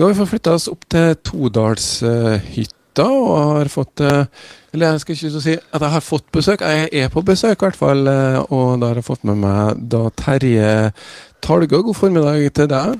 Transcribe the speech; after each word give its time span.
Nå 0.00 0.06
har 0.06 0.14
vi 0.14 0.16
fått 0.22 0.30
flytta 0.30 0.52
oss 0.56 0.64
opp 0.72 0.86
til 0.88 1.10
Todalshytta 1.28 3.04
og 3.04 3.58
har 3.58 3.68
fått 3.68 4.00
eh, 4.00 4.22
Eller 4.72 4.94
jeg 4.94 5.02
skal 5.02 5.16
ikke 5.18 5.42
si 5.44 5.56
at 5.60 5.82
jeg 5.84 5.92
har 5.92 6.04
fått 6.04 6.24
besøk, 6.32 6.64
jeg 6.64 6.88
er 7.02 7.10
på 7.12 7.20
besøk 7.26 7.58
i 7.58 7.66
hvert 7.66 7.76
fall. 7.76 8.08
eh, 8.08 8.38
Og 8.48 8.80
da 8.80 8.88
har 8.88 9.00
jeg 9.02 9.04
fått 9.10 9.26
med 9.28 9.42
meg 9.42 9.82
da 9.92 10.06
Terje 10.16 10.70
Talgø. 11.44 11.82
God 11.84 11.98
formiddag 11.98 12.46
til 12.56 12.70
deg. 12.72 12.96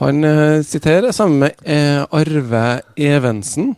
Han 0.00 0.26
siterer 0.66 1.12
sammen 1.14 1.44
med 1.44 1.62
eh, 1.62 2.02
Arve 2.10 2.80
Evensen, 2.96 3.74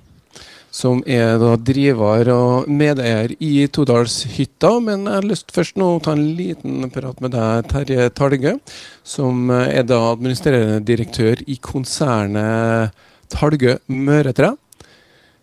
som 0.72 1.02
er 1.04 1.36
da 1.40 1.52
driver 1.60 2.30
og 2.32 2.70
medeier 2.72 3.34
i 3.44 3.66
Todalshytta. 3.68 4.72
Men 4.80 5.04
jeg 5.04 5.18
har 5.18 5.28
lyst 5.28 5.52
først 5.52 5.76
nå 5.80 5.90
å 5.98 6.00
ta 6.02 6.16
en 6.16 6.24
liten 6.38 6.88
prat 6.94 7.20
med 7.20 7.34
deg, 7.36 7.68
Terje 7.70 8.08
Talgø, 8.16 8.56
som 9.04 9.52
eh, 9.52 9.68
er 9.78 9.86
da 9.88 10.00
administrerende 10.14 10.80
direktør 10.88 11.44
i 11.44 11.58
konsernet 11.60 12.96
Talgø 13.32 13.76
Møretre. 13.92 14.54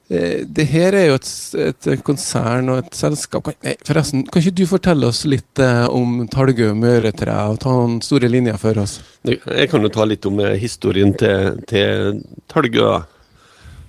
Eh, 0.09 0.41
Det 0.49 0.65
her 0.71 0.97
er 0.97 1.05
jo 1.11 1.19
et, 1.19 1.29
et 1.61 1.89
konsern 2.05 2.71
og 2.73 2.79
et 2.81 2.97
selskap 2.97 3.51
Nei, 3.61 3.75
forresten, 3.85 4.23
kan 4.25 4.41
ikke 4.41 4.55
du 4.57 4.65
fortelle 4.69 5.11
oss 5.11 5.21
litt 5.29 5.61
eh, 5.61 5.85
om 5.93 6.23
Talgø 6.33 6.71
Møretre, 6.73 7.37
og 7.51 7.61
ta 7.61 7.75
noen 7.75 7.99
store 8.01 8.31
linjer 8.31 8.57
for 8.57 8.81
oss? 8.81 8.97
Jeg 9.29 9.69
kan 9.69 9.85
jo 9.85 9.93
ta 9.93 10.09
litt 10.09 10.25
om 10.25 10.41
eh, 10.41 10.57
historien 10.57 11.13
til, 11.13 11.61
til 11.69 12.23
Talgø. 12.49 12.97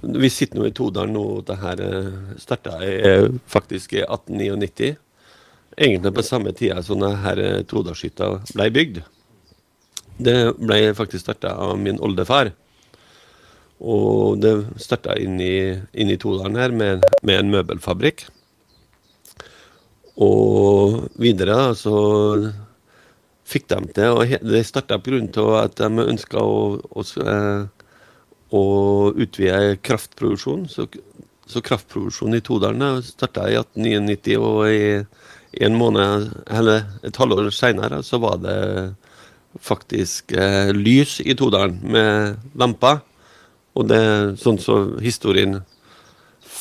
Vi 0.00 0.30
sitter 0.32 0.58
nå 0.60 0.66
i 0.68 0.72
Todalen 0.76 1.12
nå. 1.14 1.24
Det 1.44 1.58
her 1.60 1.80
starta 2.40 2.78
faktisk 3.50 3.92
i 3.98 4.02
1899. 4.06 4.94
Egentlig 5.76 6.14
på 6.16 6.22
samme 6.26 6.52
tida 6.56 6.82
som 6.82 7.00
det 7.00 7.12
her 7.22 7.40
eh, 7.44 7.60
Todalshytta 7.68 8.30
ble 8.54 8.70
bygd. 8.74 9.02
Det 10.20 10.36
ble 10.60 10.80
faktisk 10.96 11.24
starta 11.24 11.54
av 11.56 11.78
min 11.80 12.00
oldefar. 12.02 12.50
Og 13.80 14.40
det 14.42 14.54
starta 14.82 15.14
inn 15.20 15.38
i, 15.40 16.16
Todalen 16.20 16.58
her 16.60 16.74
med, 16.76 17.06
med 17.24 17.38
en 17.38 17.52
møbelfabrikk. 17.54 18.26
Og 20.20 21.06
videre 21.22 21.70
så 21.78 21.94
fikk 23.48 23.70
de 23.70 23.80
til 23.96 24.20
he- 24.28 24.42
Det 24.44 24.66
starta 24.68 24.98
pga. 25.00 25.22
at 25.64 25.76
de 25.80 26.04
ønska 26.04 26.38
å, 26.38 26.80
å, 26.90 27.02
eh, 28.50 28.56
å 28.56 29.12
utvide 29.14 29.78
kraftproduksjonen. 29.86 30.68
Så, 30.68 30.86
så 31.46 31.62
kraftproduksjonen 31.64 32.38
i 32.38 32.44
Todalen 32.44 33.02
starta 33.06 33.48
i 33.50 33.58
1899, 33.58 34.38
og 34.38 34.70
i 34.70 35.64
en 35.66 35.78
måned, 35.78 36.30
eller 36.46 36.84
et 37.06 37.16
halvår 37.18 37.50
seinere 37.54 38.02
så 38.06 38.20
var 38.22 38.38
det 38.42 38.58
faktisk 39.60 40.32
eh, 40.32 40.70
lys 40.74 41.18
i 41.24 41.34
Todalen 41.34 41.80
med 41.82 42.36
lamper. 42.58 43.02
Og 43.78 43.86
det 43.90 44.02
sånn 44.42 44.58
som 44.62 44.96
historien 45.02 45.60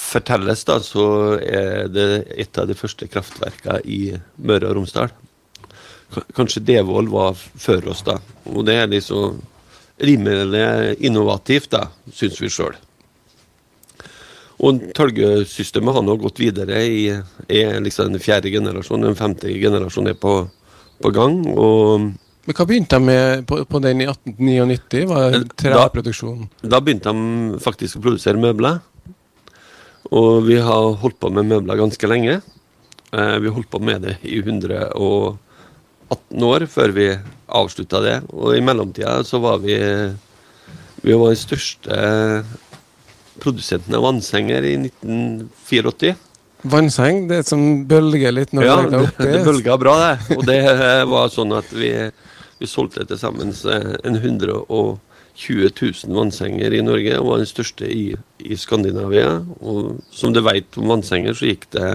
fortelles, 0.09 0.63
da, 0.65 0.79
så 0.81 1.37
er 1.41 1.89
det 1.91 2.09
et 2.37 2.57
av 2.57 2.69
de 2.69 2.77
første 2.77 3.07
kraftverkene 3.09 3.81
i 3.85 4.01
Møre 4.37 4.69
og 4.69 4.79
Romsdal. 4.79 5.13
Kanskje 6.37 6.63
Devold 6.65 7.11
var 7.13 7.37
før 7.37 7.91
oss, 7.93 8.01
da. 8.05 8.17
Og 8.49 8.65
det 8.65 8.79
er 8.81 8.89
liksom 8.89 9.41
rimelig 9.99 10.97
innovativt, 11.05 11.75
syns 12.15 12.39
vi 12.41 12.49
sjøl. 12.51 12.75
Og 14.59 14.81
Tølgesystemet 14.95 15.95
har 15.95 16.03
nå 16.03 16.17
gått 16.19 16.39
videre 16.41 16.81
i 16.83 17.05
er 17.07 17.79
liksom 17.83 18.11
den 18.11 18.19
fjerde 18.23 18.51
generasjon. 18.51 19.05
Den 19.07 19.15
femte 19.15 19.51
generasjon 19.55 20.09
er 20.11 20.17
på, 20.19 20.33
på 20.99 21.11
gang. 21.15 21.37
og 21.55 22.09
Men 22.49 22.57
Hva 22.57 22.65
begynte 22.67 22.97
de 22.99 23.05
med 23.07 23.45
på, 23.47 23.61
på 23.69 23.79
den 23.83 24.01
i 24.03 24.07
1899? 24.09 25.05
Var 25.07 25.31
det 25.31 25.39
Da- 25.77 25.85
Da 26.63 26.81
begynte 26.83 27.13
de 27.13 27.59
faktisk 27.63 27.99
å 27.99 28.03
produsere 28.03 28.41
møbler. 28.41 28.81
Og 30.11 30.43
vi 30.47 30.57
har 30.59 30.95
holdt 31.03 31.19
på 31.21 31.31
med 31.31 31.47
møbler 31.47 31.79
ganske 31.79 32.07
lenge. 32.09 32.41
Eh, 33.13 33.35
vi 33.39 33.47
har 33.47 33.55
holdt 33.55 33.69
på 33.71 33.79
med 33.79 34.01
det 34.01 34.17
i 34.27 34.41
118 34.43 35.39
år 36.49 36.67
før 36.67 36.91
vi 36.95 37.07
avslutta 37.55 38.01
det. 38.03 38.15
Og 38.33 38.55
i 38.57 38.61
mellomtida 38.63 39.19
så 39.27 39.39
var 39.43 39.59
vi 39.63 39.77
Vi 41.01 41.13
var 41.15 41.29
den 41.31 41.39
største 41.39 41.97
produsenten 43.39 43.95
av 43.95 44.03
vannsenger 44.03 44.65
i 44.67 44.73
1984. 44.89 46.15
Vannseng, 46.67 47.21
det 47.29 47.45
som 47.47 47.61
bølger 47.87 48.33
litt 48.35 48.51
når 48.51 48.65
Ja, 48.67 48.75
du 48.75 48.81
legger 48.81 48.91
det, 48.91 48.99
deg 48.99 49.13
oppi. 49.13 49.27
det 49.31 49.43
bølga 49.47 49.77
bra, 49.79 49.93
det. 50.01 50.37
Og 50.37 50.41
det 50.49 50.57
eh, 50.67 51.03
var 51.07 51.29
sånn 51.31 51.53
at 51.55 51.69
vi, 51.71 51.91
vi 52.59 52.67
solgte 52.67 53.05
til 53.07 53.21
sammen 53.21 53.53
eh, 53.55 53.93
120 54.03 54.99
000 55.71 56.17
vannsenger 56.19 56.75
i 56.75 56.81
Norge, 56.83 57.15
og 57.21 57.29
var 57.31 57.37
den 57.45 57.47
største 57.47 57.87
i, 57.87 58.09
i 58.43 58.57
Skandinavia. 58.59 59.37
Og 59.63 60.01
som 60.11 60.35
du 60.35 60.41
vet 60.43 60.75
om 60.81 60.91
vannsenger, 60.91 61.31
så 61.39 61.47
gikk 61.47 61.69
det 61.77 61.87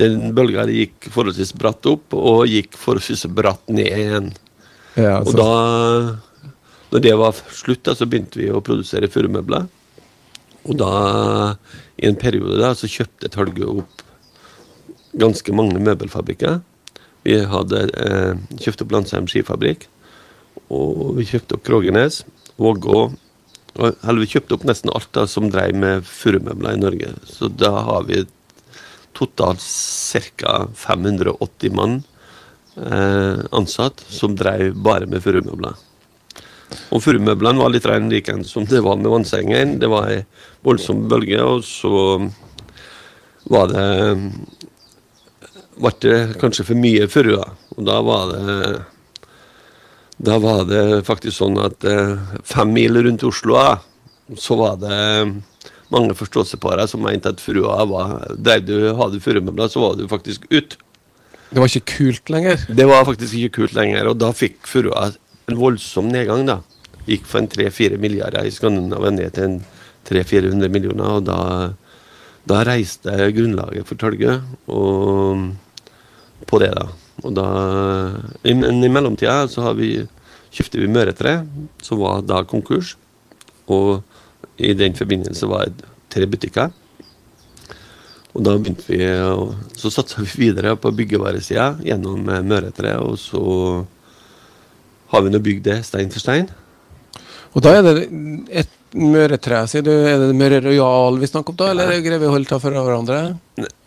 Den 0.00 0.32
bølga 0.36 0.64
gikk 0.72 1.10
forholdsvis 1.12 1.52
bratt 1.60 1.84
opp, 1.90 2.14
og 2.16 2.46
gikk 2.48 2.76
forholdsvis 2.80 3.26
bratt 3.36 3.68
ned 3.68 3.90
igjen. 3.92 4.30
Ja, 4.96 5.18
Og 5.20 5.32
altså, 5.32 5.36
da 5.38 6.92
når 6.92 7.00
det 7.06 7.12
var 7.16 7.36
slutt, 7.56 7.82
da, 7.88 7.94
så 7.96 8.04
begynte 8.08 8.36
vi 8.40 8.50
å 8.52 8.60
produsere 8.64 9.08
furumøbler. 9.08 9.64
Og 10.68 10.76
da, 10.78 10.90
i 11.96 12.04
en 12.08 12.18
periode 12.20 12.58
da, 12.60 12.74
så 12.76 12.88
kjøpte 12.90 13.30
Tølge 13.32 13.64
opp 13.68 14.02
ganske 15.18 15.54
mange 15.56 15.80
møbelfabrikker. 15.82 16.60
Vi 17.24 17.38
hadde 17.48 17.80
eh, 18.02 18.34
kjøpt 18.60 18.84
opp 18.84 18.92
Landsheim 18.92 19.28
skifabrikk, 19.30 19.86
og 20.72 21.16
vi 21.18 21.26
kjøpte 21.28 21.56
opp 21.58 21.64
Krogenes, 21.68 22.22
Vågå 22.60 22.98
og- 23.76 23.96
Eller 24.04 24.20
vi 24.20 24.26
kjøpte 24.28 24.52
opp 24.58 24.64
nesten 24.68 24.90
alt 24.92 25.08
da 25.16 25.24
som 25.26 25.48
drev 25.50 25.72
med 25.74 26.04
furumøbler 26.04 26.74
i 26.76 26.80
Norge. 26.82 27.14
Så 27.24 27.48
da 27.48 27.70
har 27.86 28.04
vi 28.04 28.26
totalt 29.16 29.62
ca. 30.36 30.66
580 30.74 31.76
mann 31.76 32.02
eh, 32.76 33.40
ansatt 33.50 34.04
som 34.08 34.36
drev 34.36 34.76
bare 34.84 35.08
med 35.10 35.22
furumøbler. 35.24 35.76
Og 36.92 37.02
furumøblene 37.04 37.60
var 37.60 37.72
litt 37.72 37.86
rein 37.88 38.08
like 38.12 38.34
som 38.48 38.64
det 38.68 38.80
var 38.84 38.96
med 38.96 39.12
vannsengen. 39.12 39.78
Det 39.80 39.90
var 39.92 40.08
ei 40.12 40.22
voldsom 40.64 41.06
bølge, 41.08 41.42
og 41.42 41.64
så 41.66 42.30
var 43.52 43.68
det 43.72 43.86
ble 45.82 45.92
det 46.04 46.16
kanskje 46.40 46.66
for 46.68 46.78
mye 46.78 47.08
furu. 47.10 47.36
Og 47.76 47.84
da 47.86 48.00
var 48.04 48.32
det 48.32 48.80
Da 50.22 50.36
var 50.38 50.64
det 50.68 51.02
faktisk 51.02 51.34
sånn 51.34 51.56
at 51.58 51.82
eh, 51.88 52.18
fem 52.46 52.70
mil 52.70 52.94
rundt 53.02 53.24
Oslo, 53.26 53.56
så 54.38 54.54
var 54.54 54.76
det 54.78 55.42
mange 55.92 56.16
forståelsespare 56.16 56.86
som 56.90 57.04
mente 57.04 57.30
at 57.32 57.42
furua 57.42 57.82
var 57.88 58.14
Dreiv 58.36 58.64
du 58.68 58.76
hadde 58.98 59.20
furumøbler, 59.22 59.70
så 59.70 59.82
var 59.82 59.98
du 59.98 60.06
faktisk 60.10 60.46
ut. 60.50 60.78
det 61.52 61.60
var 61.60 61.68
ikke 61.68 61.96
kult 61.98 62.32
lenger. 62.32 62.64
Det 62.68 62.86
var 62.88 63.04
faktisk 63.04 63.36
ikke 63.36 63.60
kult 63.60 63.76
lenger, 63.76 64.08
og 64.08 64.18
da 64.20 64.32
fikk 64.32 64.64
furua 64.68 65.10
en 65.50 65.58
voldsom 65.58 66.08
nedgang. 66.08 66.46
da. 66.48 66.60
Gikk 67.06 67.26
fra 67.28 67.42
en 67.42 67.50
3-4 67.50 67.98
milliarder 68.00 68.46
i 68.46 68.54
Skandinavia 68.54 69.10
ned 69.10 69.34
til 69.36 69.48
en 69.48 69.60
300-400 70.08 70.72
millioner, 70.72 71.18
og 71.18 71.26
da, 71.26 71.38
da 72.48 72.62
reiste 72.66 73.12
grunnlaget 73.36 73.86
for 73.86 74.00
Tølge 74.00 74.40
og 74.66 75.52
på 76.48 76.58
det, 76.62 76.72
da. 76.74 76.88
Og 77.22 77.34
da 77.36 77.46
i, 78.42 78.54
i 78.54 78.90
mellomtida 78.90 79.44
så 79.50 79.68
har 79.68 79.76
vi 79.78 79.94
kjøpte 80.52 80.80
vi 80.80 80.90
Møretre, 80.90 81.42
som 81.84 82.00
var 82.02 82.24
da 82.26 82.42
konkurs, 82.48 82.96
og 83.70 84.02
i 84.62 84.72
den 84.78 84.94
forbindelse 84.98 85.48
var 85.50 85.68
det 85.70 85.90
tre 86.12 86.28
butikker. 86.30 86.72
Og 88.32 88.44
da 88.46 88.56
begynte 88.56 88.86
vi 88.88 89.00
Så 89.76 89.90
satsa 89.92 90.22
vi 90.22 90.46
videre 90.46 90.76
på 90.80 90.92
byggevaresida 90.96 91.74
gjennom 91.84 92.28
eh, 92.28 92.44
Møretre, 92.44 92.96
og 93.02 93.18
så 93.20 93.42
har 95.12 95.24
vi 95.24 95.32
nå 95.32 95.40
bygd 95.44 95.66
det 95.66 95.82
stein 95.84 96.12
for 96.12 96.22
stein. 96.22 96.48
Og 97.52 97.60
da 97.64 97.74
er 97.76 97.82
det 97.84 98.06
et 98.62 98.70
møretre, 98.96 99.58
sier 99.68 99.84
du. 99.84 99.90
Er 99.92 100.20
det 100.22 100.36
Møre 100.36 100.62
Royal 100.64 101.18
vi 101.20 101.28
snakker 101.28 101.52
om 101.52 101.58
da, 101.60 101.70
eller 101.72 101.92
greier 102.00 102.22
vi 102.22 102.28
å 102.30 102.32
holde 102.32 102.48
ta 102.48 102.58
for 102.62 102.72
hverandre? 102.72 103.18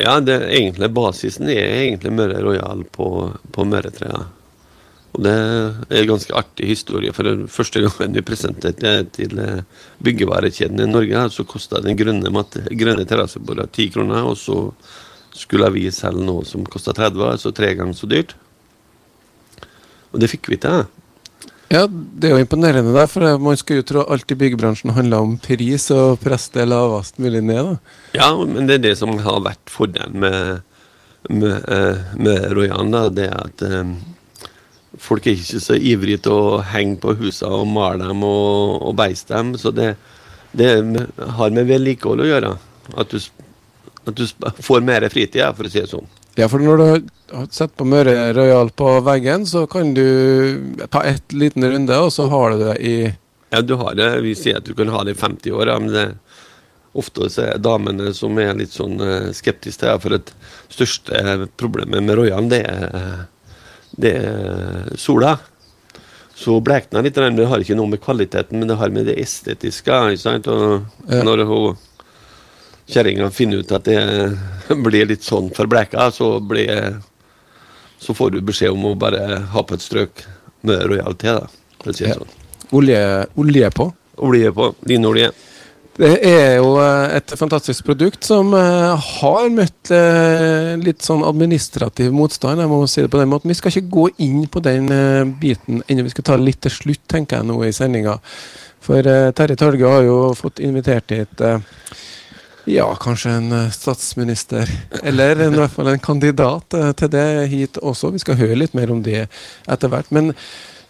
Ja, 0.02 0.20
det 0.22 0.38
egentlig 0.52 0.92
basisen 0.94 1.50
er 1.50 1.64
egentlig 1.80 2.14
Møre 2.14 2.44
Royal 2.46 2.84
på, 2.94 3.10
på 3.56 3.66
Møretre. 3.66 4.12
Og 5.16 5.24
det 5.24 5.32
er 5.32 6.02
en 6.02 6.10
ganske 6.10 6.36
artig 6.36 6.68
historie. 6.74 7.14
For 7.16 7.46
første 7.52 7.86
gangen 7.86 8.18
vi 8.18 8.24
presenterte 8.26 8.84
det 8.84 9.14
til 9.16 9.40
eh, 9.40 9.64
byggevarekjeden 10.04 10.84
i 10.84 10.90
Norge, 10.90 11.30
så 11.32 11.46
kosta 11.48 11.80
den 11.84 11.96
grønne, 12.00 12.32
grønne 12.76 13.08
terrassebora 13.08 13.70
ti 13.72 13.88
kroner, 13.94 14.28
og 14.28 14.36
så 14.40 14.66
skulle 15.36 15.70
vi 15.76 15.88
selge 15.92 16.24
noe 16.28 16.44
som 16.48 16.68
kosta 16.68 16.94
30, 16.96 17.24
altså 17.32 17.54
tre 17.56 17.72
ganger 17.80 17.96
så 17.96 18.10
dyrt. 18.12 18.36
Og 20.12 20.20
det 20.20 20.32
fikk 20.32 20.52
vi 20.52 20.60
til. 20.64 20.84
Ja, 21.72 21.86
det 21.90 22.30
er 22.30 22.36
jo 22.36 22.44
imponerende, 22.44 22.94
der, 22.94 23.08
for 23.10 23.40
man 23.42 23.58
skulle 23.58 23.82
jo 23.82 23.88
tro 23.90 24.04
alt 24.14 24.32
i 24.32 24.38
byggebransjen 24.38 24.94
handla 24.96 25.22
om 25.24 25.34
pris 25.42 25.88
og 25.96 26.20
presse 26.22 26.54
det 26.54 26.68
lavest 26.70 27.18
mulig 27.24 27.42
ned. 27.44 27.72
da. 27.72 27.96
Ja, 28.20 28.30
men 28.38 28.68
det 28.70 28.78
er 28.78 28.84
det 28.90 28.94
som 29.00 29.16
har 29.24 29.42
vært 29.48 29.72
fordelen 29.72 30.20
med, 30.22 30.62
med, 31.32 31.56
eh, 31.72 32.04
med 32.20 32.52
Royan, 32.54 32.94
da, 32.94 33.08
det 33.10 33.28
er 33.32 33.42
at 33.48 33.66
eh, 33.66 33.96
folk 35.02 35.28
er 35.28 35.38
ikke 35.38 35.62
så 35.64 35.78
ivrige 35.78 36.24
til 36.26 36.36
å 36.36 36.60
henge 36.72 37.00
på 37.02 37.16
husene 37.20 37.62
og 37.62 37.72
male 37.72 38.08
dem 38.08 38.24
og, 38.26 38.82
og 38.90 38.96
beise 39.00 39.28
dem. 39.32 39.56
Så 39.60 39.74
det, 39.76 39.94
det 40.56 40.70
har 41.40 41.56
med 41.56 41.70
vedlikehold 41.70 42.24
å 42.24 42.30
gjøre. 42.30 42.54
At 42.96 43.14
du, 43.14 43.20
at 44.06 44.16
du 44.20 44.26
får 44.64 44.86
mer 44.86 45.08
fritid, 45.12 45.44
for 45.58 45.68
å 45.68 45.74
si 45.74 45.82
det 45.82 45.92
sånn. 45.92 46.08
Ja, 46.36 46.50
for 46.52 46.60
når 46.60 46.82
du 46.82 46.88
har 47.32 47.46
sett 47.56 47.76
på 47.80 47.88
Møre 47.88 48.34
Royal 48.36 48.70
på 48.76 48.98
veggen, 49.06 49.46
så 49.48 49.64
kan 49.72 49.94
du 49.96 50.08
ta 50.92 51.06
et 51.08 51.36
liten 51.36 51.64
runde, 51.64 51.96
og 51.96 52.12
så 52.12 52.28
har 52.32 52.52
du 52.52 52.66
det 52.66 52.76
i 52.84 52.96
Ja, 53.54 53.62
du 53.62 53.78
har 53.80 53.96
det. 53.96 54.10
Vi 54.26 54.34
sier 54.36 54.60
at 54.60 54.68
du 54.68 54.74
kan 54.76 54.92
ha 54.92 55.06
det 55.08 55.16
i 55.16 55.22
50 55.22 55.56
år, 55.56 55.72
men 55.80 55.94
det, 55.94 56.06
ofte 56.96 57.30
så 57.32 57.46
er 57.46 57.62
damene 57.64 58.12
som 58.16 58.36
er 58.42 58.56
litt 58.58 58.74
sånn 58.76 59.00
eh, 59.04 59.32
skeptiske 59.36 59.84
til 59.84 59.92
det. 59.92 60.02
For 60.04 60.16
det 60.16 60.36
største 60.76 61.48
problemet 61.60 62.04
med 62.04 62.20
Royal, 62.20 62.50
det 62.52 62.62
er, 62.68 63.26
det 64.02 64.14
er 64.20 64.96
sola. 65.00 65.36
Så 66.36 66.58
blekner 66.60 67.06
litt, 67.06 67.16
men 67.16 67.38
det 67.38 67.48
har 67.48 67.64
ikke 67.64 67.78
noe 67.80 67.94
med 67.94 68.04
kvaliteten, 68.04 68.60
men 68.60 68.68
det 68.68 68.76
har 68.80 68.92
med 68.92 69.08
det 69.08 69.16
estetiske. 69.22 70.00
Og 70.52 71.20
når 71.24 71.44
hun 71.48 71.78
kjerringa 72.92 73.30
finner 73.34 73.64
ut 73.64 73.72
at 73.74 73.88
det 73.88 74.76
blir 74.86 75.08
litt 75.10 75.24
sånn 75.26 75.48
forbleka, 75.56 76.10
så 76.12 76.36
blir 76.44 77.00
så 78.00 78.14
får 78.14 78.36
du 78.36 78.42
beskjed 78.46 78.76
om 78.76 78.92
å 78.92 78.98
bare 79.00 79.40
ha 79.54 79.64
på 79.64 79.78
et 79.78 79.84
strøk 79.84 80.26
med 80.68 80.84
Royal 80.90 81.16
T, 81.18 81.32
da. 81.32 81.48
For 81.82 81.94
å 81.94 81.96
si 81.96 82.06
det 82.06 82.18
sånn. 82.18 82.34
olje, 82.76 83.00
olje 83.40 83.70
på. 83.74 83.88
Olje 84.28 84.52
på. 84.54 84.68
Linolje. 84.90 85.32
Det 85.96 86.16
er 86.28 86.58
jo 86.60 86.74
eh, 86.84 87.14
et 87.16 87.34
fantastisk 87.40 87.86
produkt 87.88 88.28
som 88.28 88.50
eh, 88.58 89.06
har 89.22 89.46
møtt 89.54 89.92
eh, 89.96 90.74
litt 90.82 91.06
sånn 91.06 91.24
administrativ 91.24 92.12
motstand. 92.12 92.60
Jeg 92.60 92.72
må 92.72 92.82
si 92.92 93.06
det 93.06 93.12
på 93.14 93.22
den 93.22 93.32
måten. 93.32 93.52
Vi 93.54 93.56
skal 93.56 93.72
ikke 93.72 93.94
gå 93.94 94.10
inn 94.26 94.42
på 94.52 94.60
den 94.66 94.92
biten 95.40 95.80
ennå. 95.88 96.04
Vi 96.10 96.12
skal 96.12 96.28
ta 96.28 96.38
litt 96.42 96.60
til 96.66 96.76
slutt, 96.76 97.06
tenker 97.12 97.40
jeg 97.40 97.48
nå 97.48 97.62
i 97.64 97.72
sendinga. 97.76 98.18
For 98.84 99.08
Terje 99.40 99.58
Torge 99.58 99.96
har 99.96 100.04
jo 100.06 100.20
fått 100.38 100.60
invitert 100.62 101.16
hit 101.16 101.42
ja, 102.70 102.86
kanskje 103.02 103.32
en 103.38 103.56
statsminister, 103.74 104.70
eller 105.06 105.42
i 105.42 105.50
hvert 105.54 105.74
fall 105.74 105.90
en 105.90 106.02
kandidat 106.02 106.76
til 106.98 107.12
det 107.14 107.26
hit 107.50 107.78
også. 107.78 108.12
Vi 108.14 108.22
skal 108.22 108.40
høre 108.42 108.58
litt 108.58 108.76
mer 108.78 108.94
om 108.94 109.02
det 109.06 109.28
etter 109.70 109.90
hvert. 109.90 110.12
Men 110.14 110.34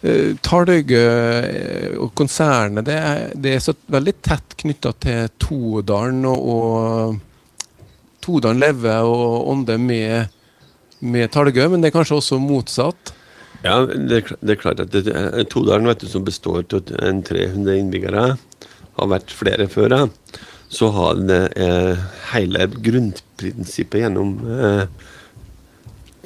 uh, 0.06 0.36
Talgø 0.46 1.02
eh, 1.02 1.96
og 1.98 2.12
konsernet 2.18 2.86
det 2.86 2.96
er, 2.96 3.26
det 3.34 3.56
er 3.56 3.64
så 3.64 3.74
veldig 3.92 4.14
tett 4.24 4.56
knytta 4.62 4.92
til 5.02 5.28
Todalen, 5.42 6.24
og, 6.30 6.48
og 6.54 8.22
Todalen 8.24 8.62
lever 8.62 9.06
og 9.06 9.50
ånder 9.52 9.78
med, 9.82 10.32
med 11.00 11.30
Talgø, 11.34 11.68
men 11.72 11.82
det 11.82 11.90
er 11.90 11.98
kanskje 11.98 12.20
også 12.20 12.40
motsatt. 12.42 13.14
Ja, 13.64 13.80
det, 13.86 14.22
det 14.40 14.56
er 14.56 14.60
klart 14.60 14.82
at 14.82 14.92
det, 14.94 15.06
eh, 15.10 15.42
Todalen, 15.50 15.88
vet 15.90 16.04
du, 16.04 16.08
som 16.10 16.26
består 16.26 16.64
av 16.64 16.90
300 16.90 17.78
innbyggere, 17.80 18.26
har 18.96 19.10
vært 19.12 19.34
flere 19.34 19.68
før. 19.70 19.94
ja. 19.94 20.42
Så 20.68 20.88
har 20.90 21.14
det 21.28 21.42
eh, 21.62 21.98
hele 22.32 22.66
grunnprinsippet 22.82 24.02
gjennom 24.02 24.32
eh, 24.50 25.12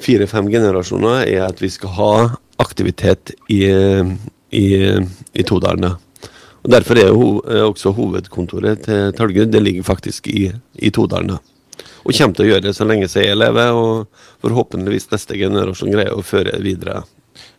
fire-fem 0.01 0.49
generasjoner 0.49 1.27
er 1.27 1.45
at 1.45 1.61
vi 1.61 1.69
skal 1.69 1.93
ha 1.97 2.13
aktivitet 2.61 3.33
i, 3.49 3.65
i, 4.55 4.65
i 5.33 5.45
Todalene. 5.47 5.95
Og 6.61 6.69
Derfor 6.69 6.99
er 7.01 7.09
jo 7.09 7.29
eh, 7.49 7.63
også 7.65 7.93
hovedkontoret 7.97 8.85
til 8.85 9.15
Talgud 9.17 9.49
det 9.53 9.63
ligger 9.63 9.87
faktisk 9.87 10.29
i, 10.29 10.51
i 10.77 10.93
Todalene. 10.93 11.39
Og 12.01 12.13
kommer 12.17 12.37
til 12.37 12.47
å 12.47 12.51
gjøre 12.51 12.65
det 12.67 12.75
så 12.77 12.85
lenge 12.87 13.09
jeg 13.09 13.37
lever, 13.37 13.73
og 13.77 14.07
forhåpentligvis 14.41 15.09
neste 15.11 15.37
generasjon 15.37 15.93
greier 15.93 16.17
å 16.17 16.25
føre 16.25 16.57
videre. 16.61 17.03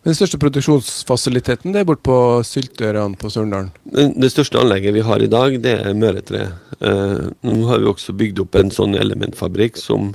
Men 0.02 0.10
den 0.10 0.18
største 0.18 0.38
produksjonsfasiliteten 0.42 1.74
det 1.74 1.82
er 1.82 1.86
borte 1.86 2.04
på 2.06 2.16
Syltørene 2.46 3.18
på 3.18 3.30
Sørendalen? 3.30 3.70
Det 3.86 4.30
største 4.32 4.58
anlegget 4.58 4.96
vi 4.96 5.04
har 5.06 5.22
i 5.22 5.30
dag, 5.30 5.54
det 5.62 5.76
er 5.78 5.98
Møretre. 5.98 6.42
Eh, 6.82 7.30
nå 7.46 7.68
har 7.70 7.82
vi 7.82 7.90
også 7.90 8.14
bygd 8.18 8.42
opp 8.42 8.58
en 8.58 8.74
sånn 8.74 8.98
elementfabrikk 8.98 9.78
som 9.78 10.10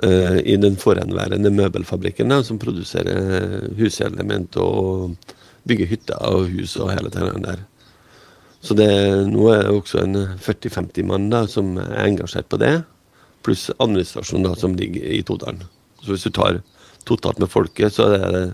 i 0.00 0.54
den 0.56 0.78
forhenværende 0.80 1.50
møbelfabrikken, 1.52 2.32
da, 2.32 2.38
som 2.46 2.58
produserer 2.58 3.68
huselement 3.76 4.56
og 4.56 5.12
bygger 5.68 5.90
hytter 5.90 6.22
og 6.26 6.48
hus 6.48 6.78
og 6.80 6.94
hele 6.94 7.12
det 7.12 7.28
der. 7.44 7.60
Så 8.62 8.76
det, 8.78 8.88
nå 9.28 9.48
er 9.50 9.64
det 9.66 9.74
også 9.74 10.04
en 10.04 10.16
40-50 10.38 11.06
mann 11.10 11.28
da, 11.32 11.44
som 11.50 11.74
er 11.82 12.06
engasjert 12.06 12.48
på 12.50 12.60
det, 12.62 12.76
pluss 13.42 13.68
administrasjonen 13.82 14.46
da, 14.46 14.54
som 14.58 14.76
ligger 14.78 15.02
i 15.02 15.22
Todalen. 15.26 15.64
Så 16.02 16.14
hvis 16.14 16.26
du 16.28 16.30
tar 16.34 16.60
totalt 17.08 17.40
med 17.42 17.50
folket, 17.50 17.94
så 17.96 18.06
er 18.14 18.28
det 18.36 18.44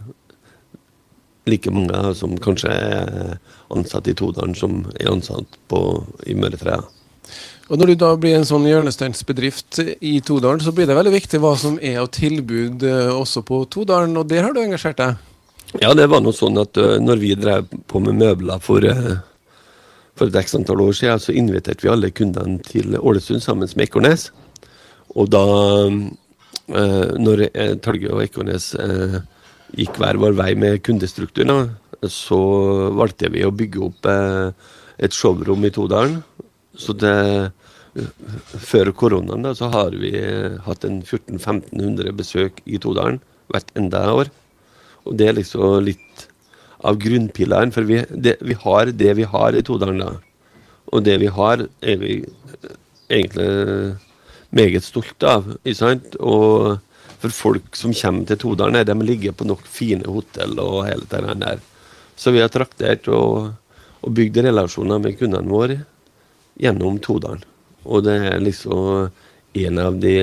like 1.48 1.72
mange 1.72 1.92
da, 1.92 2.14
som 2.16 2.36
kanskje 2.40 2.72
er 2.72 3.36
ansatt 3.74 4.08
i 4.08 4.16
Todalen, 4.16 4.56
som 4.56 4.80
er 4.96 5.12
ansatt 5.12 5.60
på, 5.68 5.82
i 6.28 6.36
Møretre. 6.36 6.80
Og 6.80 6.97
Når 7.68 7.90
du 7.90 7.94
da 8.00 8.14
blir 8.16 8.32
en 8.38 8.46
sånn 8.48 8.64
hjørnesteinsbedrift 8.64 9.82
i 10.00 10.14
Todalen, 10.24 10.62
så 10.64 10.72
blir 10.72 10.88
det 10.88 10.94
veldig 10.96 11.12
viktig 11.12 11.40
hva 11.42 11.50
som 11.60 11.74
er 11.84 11.98
av 12.00 12.08
tilbud 12.16 12.84
eh, 12.88 13.10
også 13.12 13.42
på 13.44 13.60
Todalen, 13.68 14.16
og 14.16 14.30
der 14.30 14.46
har 14.46 14.54
du 14.56 14.62
engasjert 14.62 14.96
deg. 15.02 15.18
Ja, 15.82 15.92
det 15.92 16.06
var 16.08 16.22
noe 16.24 16.32
sånn 16.32 16.56
at 16.62 16.80
når 17.04 17.20
vi 17.20 17.34
drev 17.36 17.66
på 17.92 18.00
med 18.00 18.16
møbler 18.16 18.62
for, 18.64 18.86
for 20.16 20.30
et 20.30 20.38
x 20.40 20.56
antall 20.56 20.80
år 20.80 20.96
siden, 20.96 21.20
så 21.20 21.34
inviterte 21.36 21.84
vi 21.84 21.92
alle 21.92 22.08
kundene 22.08 22.56
til 22.64 22.96
Ålesund 22.96 23.44
sammen 23.44 23.68
med 23.76 23.84
Ekornes. 23.84 24.30
Og 25.12 25.28
da, 25.28 25.44
når 27.20 27.44
Talge 27.84 28.14
og 28.14 28.24
Ekornes 28.24 28.70
gikk 29.76 30.00
hver 30.00 30.16
vår 30.24 30.40
vei 30.40 30.54
med 30.56 30.80
kundestrukturen, 30.88 31.74
så 32.08 32.40
valgte 32.96 33.28
vi 33.36 33.44
å 33.44 33.52
bygge 33.52 33.84
opp 33.90 34.08
et 34.08 35.20
showrom 35.20 35.68
i 35.68 35.74
Todalen. 35.74 36.22
Så 36.78 36.94
det 36.96 37.50
Før 38.62 38.92
koronaen 38.94 39.42
da, 39.42 39.54
så 39.56 39.66
har 39.72 39.94
vi 39.96 40.12
hatt 40.62 40.84
en 40.86 41.00
1400-1500 41.02 42.12
besøk 42.14 42.60
i 42.68 42.78
Todalen 42.78 43.16
hvert 43.50 43.72
enda 43.80 44.04
år. 44.12 44.28
Og 45.08 45.16
det 45.18 45.26
er 45.26 45.38
liksom 45.40 45.80
litt 45.82 46.28
av 46.86 47.00
grunnpilaren, 47.02 47.72
for 47.74 47.88
vi, 47.88 48.04
det, 48.10 48.36
vi 48.44 48.54
har 48.60 48.92
det 48.94 49.16
vi 49.18 49.26
har 49.26 49.56
i 49.56 49.64
Todalen. 49.66 50.04
da. 50.04 50.12
Og 50.92 51.02
det 51.08 51.16
vi 51.24 51.32
har, 51.32 51.64
er 51.82 51.98
vi 52.04 52.20
eh, 52.22 52.76
egentlig 53.08 53.96
meget 54.54 54.86
stolte 54.86 55.34
av. 55.40 55.50
ikke 55.64 55.80
sant? 55.80 56.14
Og 56.20 56.78
for 57.18 57.34
folk 57.34 57.76
som 57.76 57.96
kommer 57.96 58.28
til 58.28 58.40
Todalen, 58.44 58.84
de 58.86 58.98
ligger 59.02 59.34
på 59.34 59.48
nok 59.48 59.66
fine 59.66 60.06
hotell 60.06 60.54
og 60.62 60.84
hele 60.86 61.08
det 61.10 61.38
der. 61.42 61.64
Så 62.18 62.30
vi 62.34 62.44
har 62.44 62.52
traktert 62.52 63.08
og, 63.10 63.54
og 64.02 64.14
bygd 64.14 64.44
relasjoner 64.46 65.02
med 65.02 65.18
kundene 65.18 65.50
våre 65.50 65.80
gjennom 66.62 66.98
Todalen. 67.04 67.42
Og 67.88 68.04
det 68.06 68.16
er 68.32 68.40
liksom 68.42 69.10
en 69.58 69.78
av 69.80 69.98
de 70.02 70.14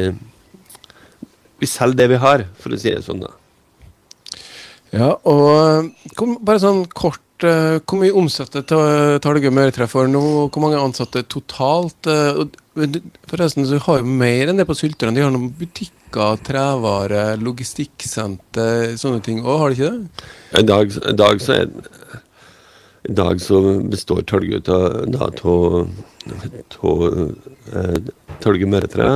Vi 1.60 1.68
selger 1.72 1.96
det 2.01 2.08
vi 2.12 2.18
har, 2.22 2.44
for 2.60 2.75
å 2.75 2.80
si 2.80 2.92
det 2.92 3.04
sånn. 3.06 3.24
da. 3.24 3.32
Ja, 4.96 5.13
og 5.27 5.46
eh, 5.56 6.10
kom, 6.20 6.36
bare 6.46 6.62
sånn 6.62 6.84
kort 6.96 7.44
eh, 7.44 7.80
Hvor 7.84 8.00
mye 8.00 8.13
omsetter 8.15 8.63
Ta- 8.68 9.18
Talgø 9.24 9.50
Møretre 9.51 9.88
for 9.92 10.08
nå? 10.12 10.22
Hvor 10.51 10.62
mange 10.63 10.80
ansatte 10.80 11.24
totalt? 11.32 12.08
eh, 12.12 12.44
Forresten, 13.32 13.65
så 13.68 13.80
har 13.88 14.01
jo 14.01 14.06
mer 14.20 14.51
enn 14.51 14.60
det 14.60 14.65
på 14.68 14.75
Sylteren. 14.75 15.15
De 15.15 15.24
har 15.24 15.32
noen 15.32 15.48
butikker, 15.56 16.36
trevare, 16.44 17.38
logistikksenter, 17.39 18.98
sånne 19.00 19.22
ting 19.24 19.39
òg, 19.46 19.60
har 19.62 19.72
de 19.72 19.77
ikke 19.80 19.92
det? 19.94 20.25
I 20.60 20.65
dag, 20.68 20.92
dag 21.15 21.39
så 21.44 21.56
er 21.56 21.70
I 23.05 23.13
dag 23.13 23.41
så 23.41 23.59
består 23.85 24.24
Tølge 24.25 24.62
av 24.74 25.35
eh, 26.74 27.97
Tølge 28.41 28.69
Møretre. 28.69 29.09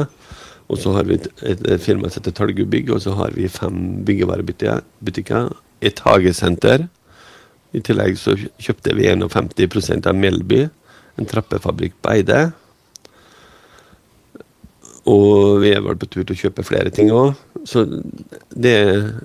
Og 0.70 0.78
så 0.78 0.94
har 0.94 1.08
vi 1.10 1.18
et, 1.18 1.28
et, 1.42 1.64
firma 1.82 2.10
som 2.10 2.22
heter 2.22 2.36
Tølge 2.38 2.84
og 2.94 3.02
så 3.02 3.16
har 3.18 3.34
vi 3.34 3.48
fem 3.50 4.06
byggevarebutikker. 4.06 5.50
Et 5.82 6.02
hagesenter. 6.06 6.86
I 7.74 7.82
tillegg 7.86 8.18
så 8.18 8.36
kjøpte 8.62 8.94
vi 8.98 9.10
51% 9.10 10.10
av 10.10 10.18
Melby, 10.18 10.68
en 11.18 11.30
trappefabrikk 11.30 11.98
på 12.02 12.14
Eide. 12.14 12.52
Og 15.10 15.64
vi 15.64 15.74
er 15.74 15.82
vel 15.82 15.98
på 15.98 16.10
tur 16.10 16.24
til 16.28 16.36
å 16.36 16.42
kjøpe 16.44 16.68
flere 16.68 16.94
ting 16.94 17.10
òg. 17.14 17.34
Så 17.66 17.88
det, 18.54 18.76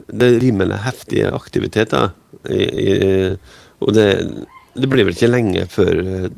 det 0.08 0.30
er 0.30 0.40
rimelig 0.40 0.80
heftige 0.86 1.32
aktiviteter. 1.36 2.14
Og 3.84 3.92
det, 3.96 4.08
det 4.74 4.88
blir 4.90 5.04
vel 5.06 5.14
ikke 5.14 5.30
lenge 5.30 5.66
før 5.70 6.00
eh, 6.02 6.28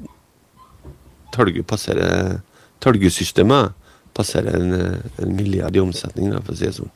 Talgu 1.34 1.62
passerer 1.68 2.38
Talgu-systemet 2.84 3.72
passerer 4.16 4.56
en, 4.56 4.72
eh, 4.72 5.22
en 5.22 5.36
milliard 5.36 5.76
i 5.76 5.80
omsetning, 5.82 6.30
da, 6.32 6.40
for 6.44 6.54
å 6.54 6.56
si 6.58 6.64
det 6.68 6.76
sånn. 6.78 6.92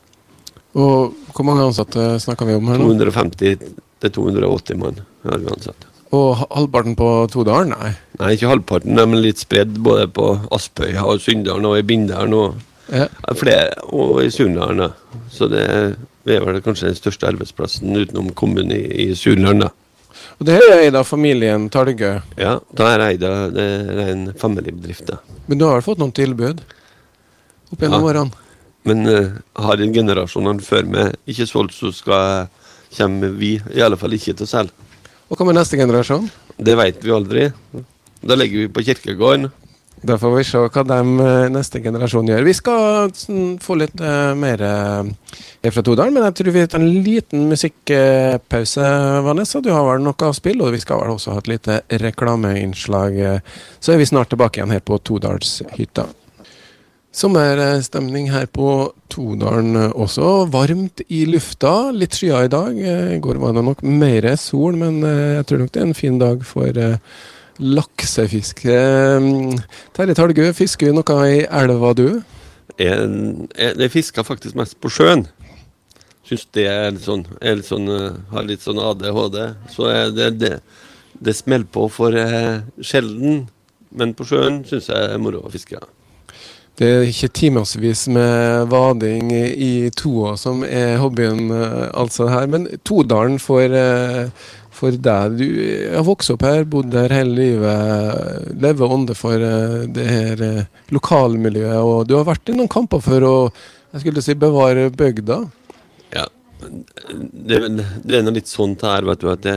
Og 0.81 1.15
hvor 1.35 1.45
mange 1.49 1.67
ansatte 1.67 2.15
snakker 2.23 2.47
vi 2.49 2.55
om 2.57 2.69
her 2.71 2.79
nå? 2.81 2.87
250 2.95 3.59
til 4.01 4.13
280 4.17 4.79
mann 4.81 5.01
har 5.27 5.39
vi 5.43 5.51
ansatt. 5.53 5.87
Og 6.17 6.41
halvparten 6.41 6.97
på 6.99 7.09
Todalen? 7.31 7.75
Nei. 7.77 7.93
Nei, 8.19 8.33
ikke 8.35 8.49
halvparten, 8.51 8.97
men 8.97 9.21
litt 9.23 9.39
spredd 9.43 9.77
både 9.85 10.09
på 10.15 10.31
Aspøya 10.57 11.05
og 11.07 11.21
Sunndalen 11.23 11.69
og 11.71 11.79
i 11.79 11.87
Bindalen 11.87 12.35
og 12.35 12.67
Ja. 12.91 13.05
Flere, 13.39 13.77
og 13.95 14.17
i 14.25 14.31
Sunndalen. 14.35 14.79
da. 14.79 14.89
Så 15.31 15.47
det, 15.49 15.97
Vi 16.25 16.35
er 16.35 16.41
vel 16.45 16.61
kanskje 16.61 16.89
den 16.91 16.97
største 16.99 17.29
arbeidsplassen 17.29 17.95
utenom 17.97 18.33
kommunen 18.35 18.73
i, 18.73 19.11
i 19.11 19.15
Surland. 19.15 19.61
da. 19.63 19.69
Og 20.41 20.47
det 20.49 20.55
er 20.57 20.79
eid 20.87 20.97
av 20.97 21.05
familien 21.05 21.67
Talgø. 21.73 22.15
Ja, 22.41 22.55
da 22.73 22.87
er 22.95 23.03
eid 23.11 23.25
av 23.29 23.51
det 23.53 23.65
er 23.93 23.99
en 24.15 24.23
familiebedrift. 24.41 25.05
da. 25.11 25.19
Men 25.47 25.59
du 25.61 25.67
har 25.67 25.77
vel 25.77 25.85
fått 25.85 26.01
noen 26.01 26.15
tilbud 26.17 26.63
opp 27.73 27.83
gjennom 27.85 28.01
Ja. 28.01 28.07
årene? 28.09 28.33
Men 28.89 29.05
uh, 29.07 29.37
har 29.61 29.77
en 29.85 29.93
generasjonene 29.93 30.65
før 30.65 30.87
meg 30.89 31.17
ikke 31.29 31.47
solgt, 31.47 31.75
så 31.77 31.93
skal 31.93 32.49
kommer 32.97 33.29
vi 33.37 33.59
i 33.77 33.83
alle 33.85 33.99
fall 34.01 34.17
ikke 34.17 34.33
til 34.35 34.47
å 34.47 34.49
selge. 34.49 34.73
Og 35.29 35.37
hva 35.37 35.47
med 35.47 35.55
neste 35.61 35.77
generasjon? 35.79 36.31
Det 36.59 36.75
vet 36.81 37.05
vi 37.05 37.13
aldri. 37.15 37.45
Da 38.25 38.35
legger 38.35 38.65
vi 38.65 38.73
på 38.73 38.83
kirkegården. 38.83 39.51
Da 40.01 40.17
får 40.17 40.33
vi 40.33 40.43
se 40.49 40.61
hva 40.65 40.83
de 40.89 40.99
eh, 41.21 41.47
neste 41.53 41.81
generasjon 41.85 42.29
gjør. 42.31 42.45
Vi 42.47 42.55
skal 42.57 43.11
sånn, 43.17 43.59
få 43.61 43.77
litt 43.83 44.01
uh, 44.01 44.33
mer 44.39 44.63
uh, 44.65 45.33
fra 45.67 45.83
Todalen, 45.85 46.15
men 46.17 46.25
jeg 46.25 46.39
tror 46.39 46.55
vi 46.55 46.63
tar 46.73 46.81
en 46.81 47.03
liten 47.05 47.43
musikkpause, 47.51 48.87
Vanessa. 49.27 49.61
Du 49.61 49.69
har 49.75 49.85
vel 49.85 50.07
noe 50.07 50.31
å 50.31 50.37
spille, 50.37 50.65
og 50.65 50.73
vi 50.73 50.81
skal 50.81 51.03
vel 51.03 51.13
også 51.13 51.35
ha 51.35 51.43
et 51.43 51.51
lite 51.53 51.77
reklameinnslag. 52.01 53.19
Så 53.77 53.93
er 53.93 54.01
vi 54.01 54.09
snart 54.09 54.33
tilbake 54.33 54.61
igjen 54.61 54.73
her 54.73 54.81
på 54.81 54.97
Todalshytta. 55.05 56.07
Sommerstemning 57.13 58.31
her 58.33 58.47
på 58.49 58.71
Todalen 59.13 59.77
også. 59.91 60.47
Varmt 60.55 61.03
i 61.11 61.27
lufta. 61.29 61.91
Litt 61.93 62.17
skyer 62.17 62.47
i 62.47 62.53
dag. 62.53 62.79
I 62.79 63.21
går 63.21 63.43
var 63.43 63.53
det 63.53 63.67
nok 63.67 63.85
mer 63.85 64.31
sol, 64.41 64.81
men 64.81 65.03
jeg 65.05 65.45
tror 65.51 65.65
nok 65.65 65.75
det 65.75 65.83
er 65.83 65.89
en 65.91 65.99
fin 65.99 66.21
dag 66.23 66.47
for 66.47 66.81
laksefiske. 67.61 68.77
Mm, 69.21 69.59
Terje 69.97 70.17
Talgu, 70.19 70.43
fisker 70.57 70.91
du 70.91 70.99
noe 71.01 71.21
i 71.31 71.43
elva, 71.45 71.93
du? 71.97 72.23
Jeg, 72.81 73.07
jeg, 73.59 73.91
fisker 73.93 74.27
faktisk 74.27 74.57
mest 74.59 74.79
på 74.81 74.91
sjøen. 74.93 75.27
Syns 76.27 76.47
det 76.57 76.67
er 76.71 76.91
litt 76.95 77.05
sånn, 77.05 77.27
er 77.43 77.59
litt 77.59 77.67
sånn 77.69 77.91
eh, 77.91 78.19
Har 78.31 78.47
litt 78.47 78.63
sånn 78.65 78.79
ADHD. 78.81 79.39
Så 79.75 79.89
det, 80.17 80.31
det, 80.41 80.53
det 81.19 81.37
smeller 81.37 81.69
på 81.73 81.89
for 81.93 82.17
eh, 82.17 82.63
sjelden. 82.81 83.49
Men 83.91 84.15
på 84.15 84.29
sjøen 84.29 84.63
syns 84.69 84.89
jeg 84.93 85.15
er 85.15 85.23
moro 85.23 85.43
å 85.45 85.53
fiske. 85.53 85.81
Det 86.81 86.89
er 86.89 87.03
ikke 87.05 87.29
timevis 87.37 88.07
med 88.09 88.71
vading 88.73 89.27
i 89.37 89.91
toa 89.93 90.31
som 90.41 90.63
er 90.65 90.97
hobbyen, 91.03 91.51
eh, 91.53 91.91
altså 91.93 92.31
her. 92.33 92.47
Men 92.49 92.69
Todalen 92.89 93.39
for, 93.39 93.61
eh, 93.61 94.31
for 94.81 94.97
deg. 94.97 95.37
Du 95.39 95.47
har 95.95 96.07
vokst 96.07 96.33
opp 96.35 96.45
her, 96.47 96.65
bodd 96.69 96.95
her 96.97 97.13
hele 97.15 97.37
livet. 97.37 98.51
Lever 98.61 98.95
ånde 98.97 99.17
for 99.19 99.37
eh, 99.37 99.87
det 99.93 100.07
her 100.09 100.45
eh, 100.47 100.69
lokalmiljøet. 100.95 101.79
Og 101.85 102.09
du 102.09 102.17
har 102.19 102.29
vært 102.29 102.51
i 102.51 102.57
noen 102.57 102.71
kamper 102.73 103.03
for 103.05 103.27
å 103.29 103.37
jeg 103.91 104.05
skulle 104.05 104.23
si, 104.23 104.37
bevare 104.39 104.87
bygda. 104.95 105.41
Ja. 106.15 106.27
Det, 106.61 107.59
det 108.07 108.19
er 108.19 108.23
noe 108.23 108.37
litt 108.37 108.51
sånt 108.51 108.85
her, 108.87 109.07
vet 109.09 109.23
du, 109.23 109.31
at 109.33 109.43
det, 109.43 109.57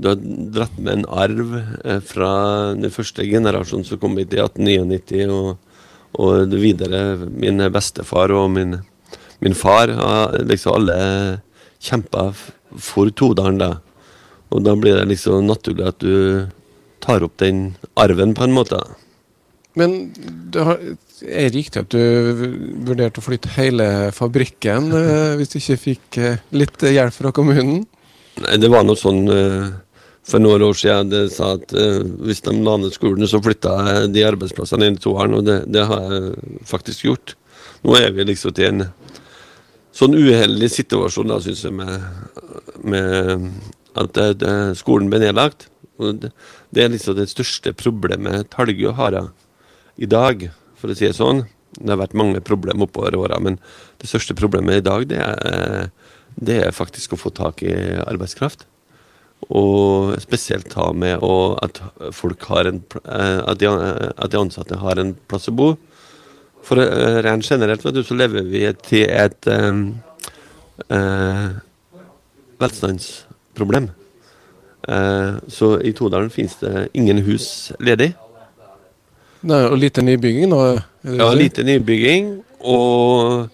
du 0.00 0.08
har 0.08 0.22
dratt 0.54 0.78
med 0.78 0.94
en 0.94 1.08
arv 1.12 1.58
eh, 1.58 2.00
fra 2.06 2.30
den 2.78 2.94
første 2.94 3.26
generasjonen 3.28 3.84
som 3.86 4.00
kom 4.00 4.16
hit 4.20 4.32
i 4.36 4.40
1899, 4.40 5.26
og, 5.34 5.84
og 6.24 6.56
videre 6.56 7.02
min 7.28 7.60
bestefar 7.74 8.32
og 8.34 8.48
min, 8.54 8.78
min 9.44 9.56
far. 9.58 9.92
liksom 10.40 10.78
alle 10.78 10.98
kjempa 11.80 12.30
for 12.80 13.12
Todalen, 13.16 13.60
da. 13.60 13.74
Og 14.50 14.64
da 14.66 14.74
blir 14.78 14.98
det 14.98 15.10
liksom 15.12 15.46
naturlig 15.46 15.86
at 15.86 16.02
du 16.02 16.48
tar 17.00 17.24
opp 17.24 17.38
den 17.40 17.74
arven, 17.98 18.34
på 18.36 18.44
en 18.44 18.54
måte. 18.54 18.80
Men 19.78 20.10
det 20.52 20.64
har, 20.66 20.80
er 21.22 21.46
det 21.48 21.54
riktig 21.54 21.84
at 21.84 21.94
du 21.94 22.48
vurderte 22.88 23.22
å 23.22 23.24
flytte 23.24 23.52
hele 23.54 23.86
fabrikken 24.14 24.90
eh, 25.00 25.36
hvis 25.38 25.52
du 25.54 25.60
ikke 25.60 25.78
fikk 25.84 26.20
eh, 26.20 26.42
litt 26.56 26.82
hjelp 26.82 27.16
fra 27.16 27.32
kommunen? 27.36 27.84
Nei, 28.40 28.58
det 28.60 28.70
var 28.72 28.84
noe 28.86 28.98
sånn 28.98 29.22
eh, 29.30 29.70
for 30.26 30.42
noen 30.42 30.66
år 30.66 30.76
siden 30.78 31.10
det 31.10 31.24
sa 31.34 31.54
at 31.56 31.72
hvis 31.72 32.42
de 32.44 32.52
la 32.60 32.76
ned 32.78 32.92
skolen, 32.94 33.26
så 33.26 33.40
flytta 33.42 33.72
jeg 33.86 34.10
de 34.14 34.26
arbeidsplassene 34.28 34.90
inn 34.90 34.98
i 34.98 35.02
toeren, 35.02 35.38
og 35.38 35.46
det, 35.46 35.56
det 35.72 35.86
har 35.88 36.12
jeg 36.12 36.60
faktisk 36.68 37.06
gjort. 37.08 37.32
Nå 37.82 37.96
er 37.98 38.12
vi 38.14 38.26
liksom 38.28 38.54
til 38.54 38.68
en 38.68 38.84
sånn 39.96 40.14
uheldig 40.14 40.68
situasjon, 40.70 41.32
da, 41.32 41.40
syns 41.42 41.64
jeg, 41.66 41.74
med, 41.74 42.04
med 42.84 43.48
at 43.98 44.14
det, 44.14 44.52
skolen 44.78 45.10
ble 45.10 45.22
nedlagt. 45.22 45.68
Det, 45.98 46.30
er 46.80 46.92
liksom 46.92 47.18
det 47.18 47.28
største 47.32 47.74
problemet 47.76 48.48
Talgø 48.52 48.94
har 48.96 49.16
i 50.00 50.08
dag, 50.08 50.46
for 50.80 50.92
å 50.92 50.96
si 50.96 51.08
det 51.08 51.18
sånn. 51.18 51.44
Det 51.76 51.92
har 51.92 52.00
vært 52.00 52.16
mange 52.18 52.40
problemer 52.42 52.88
oppover 52.88 53.18
åra, 53.18 53.38
men 53.42 53.58
det 54.00 54.08
største 54.10 54.36
problemet 54.38 54.80
i 54.80 54.86
dag, 54.86 55.06
det 55.10 55.20
er, 55.20 55.90
det 56.40 56.58
er 56.64 56.76
faktisk 56.76 57.14
å 57.14 57.20
få 57.20 57.32
tak 57.36 57.62
i 57.66 57.74
arbeidskraft. 58.06 58.66
Og 59.48 60.16
spesielt 60.20 60.68
ta 60.72 60.90
med 60.92 61.22
at 61.64 61.80
folk 62.16 62.44
har 62.50 62.68
en 62.68 62.82
eh, 63.00 63.38
at 63.40 63.60
de, 63.62 63.70
at 63.70 64.32
de 64.32 64.40
ansatte 64.40 64.76
har 64.82 65.00
en 65.00 65.14
plass 65.30 65.48
å 65.48 65.56
bo. 65.56 65.70
For 66.66 66.80
eh, 66.82 67.20
rent 67.24 67.46
generelt 67.46 67.84
vet 67.84 67.96
du, 67.96 68.02
så 68.04 68.16
lever 68.18 68.44
vi 68.50 68.66
til 68.84 69.06
et 69.08 69.48
eh, 69.50 69.80
eh, 70.92 71.48
velstandsproblem. 72.60 73.29
Eh, 74.88 75.34
så 75.48 75.74
i 75.84 75.92
Todalen 75.92 76.30
finnes 76.32 76.56
det 76.62 76.88
ingen 76.96 77.20
hus 77.26 77.72
ledig. 77.80 78.14
Nei, 79.40 79.60
og 79.68 79.78
lite 79.80 80.04
nybygging 80.04 80.52
er 80.52 80.82
Ja, 81.16 81.30
lite 81.32 81.64
nybygging, 81.64 82.42
og, 82.60 83.48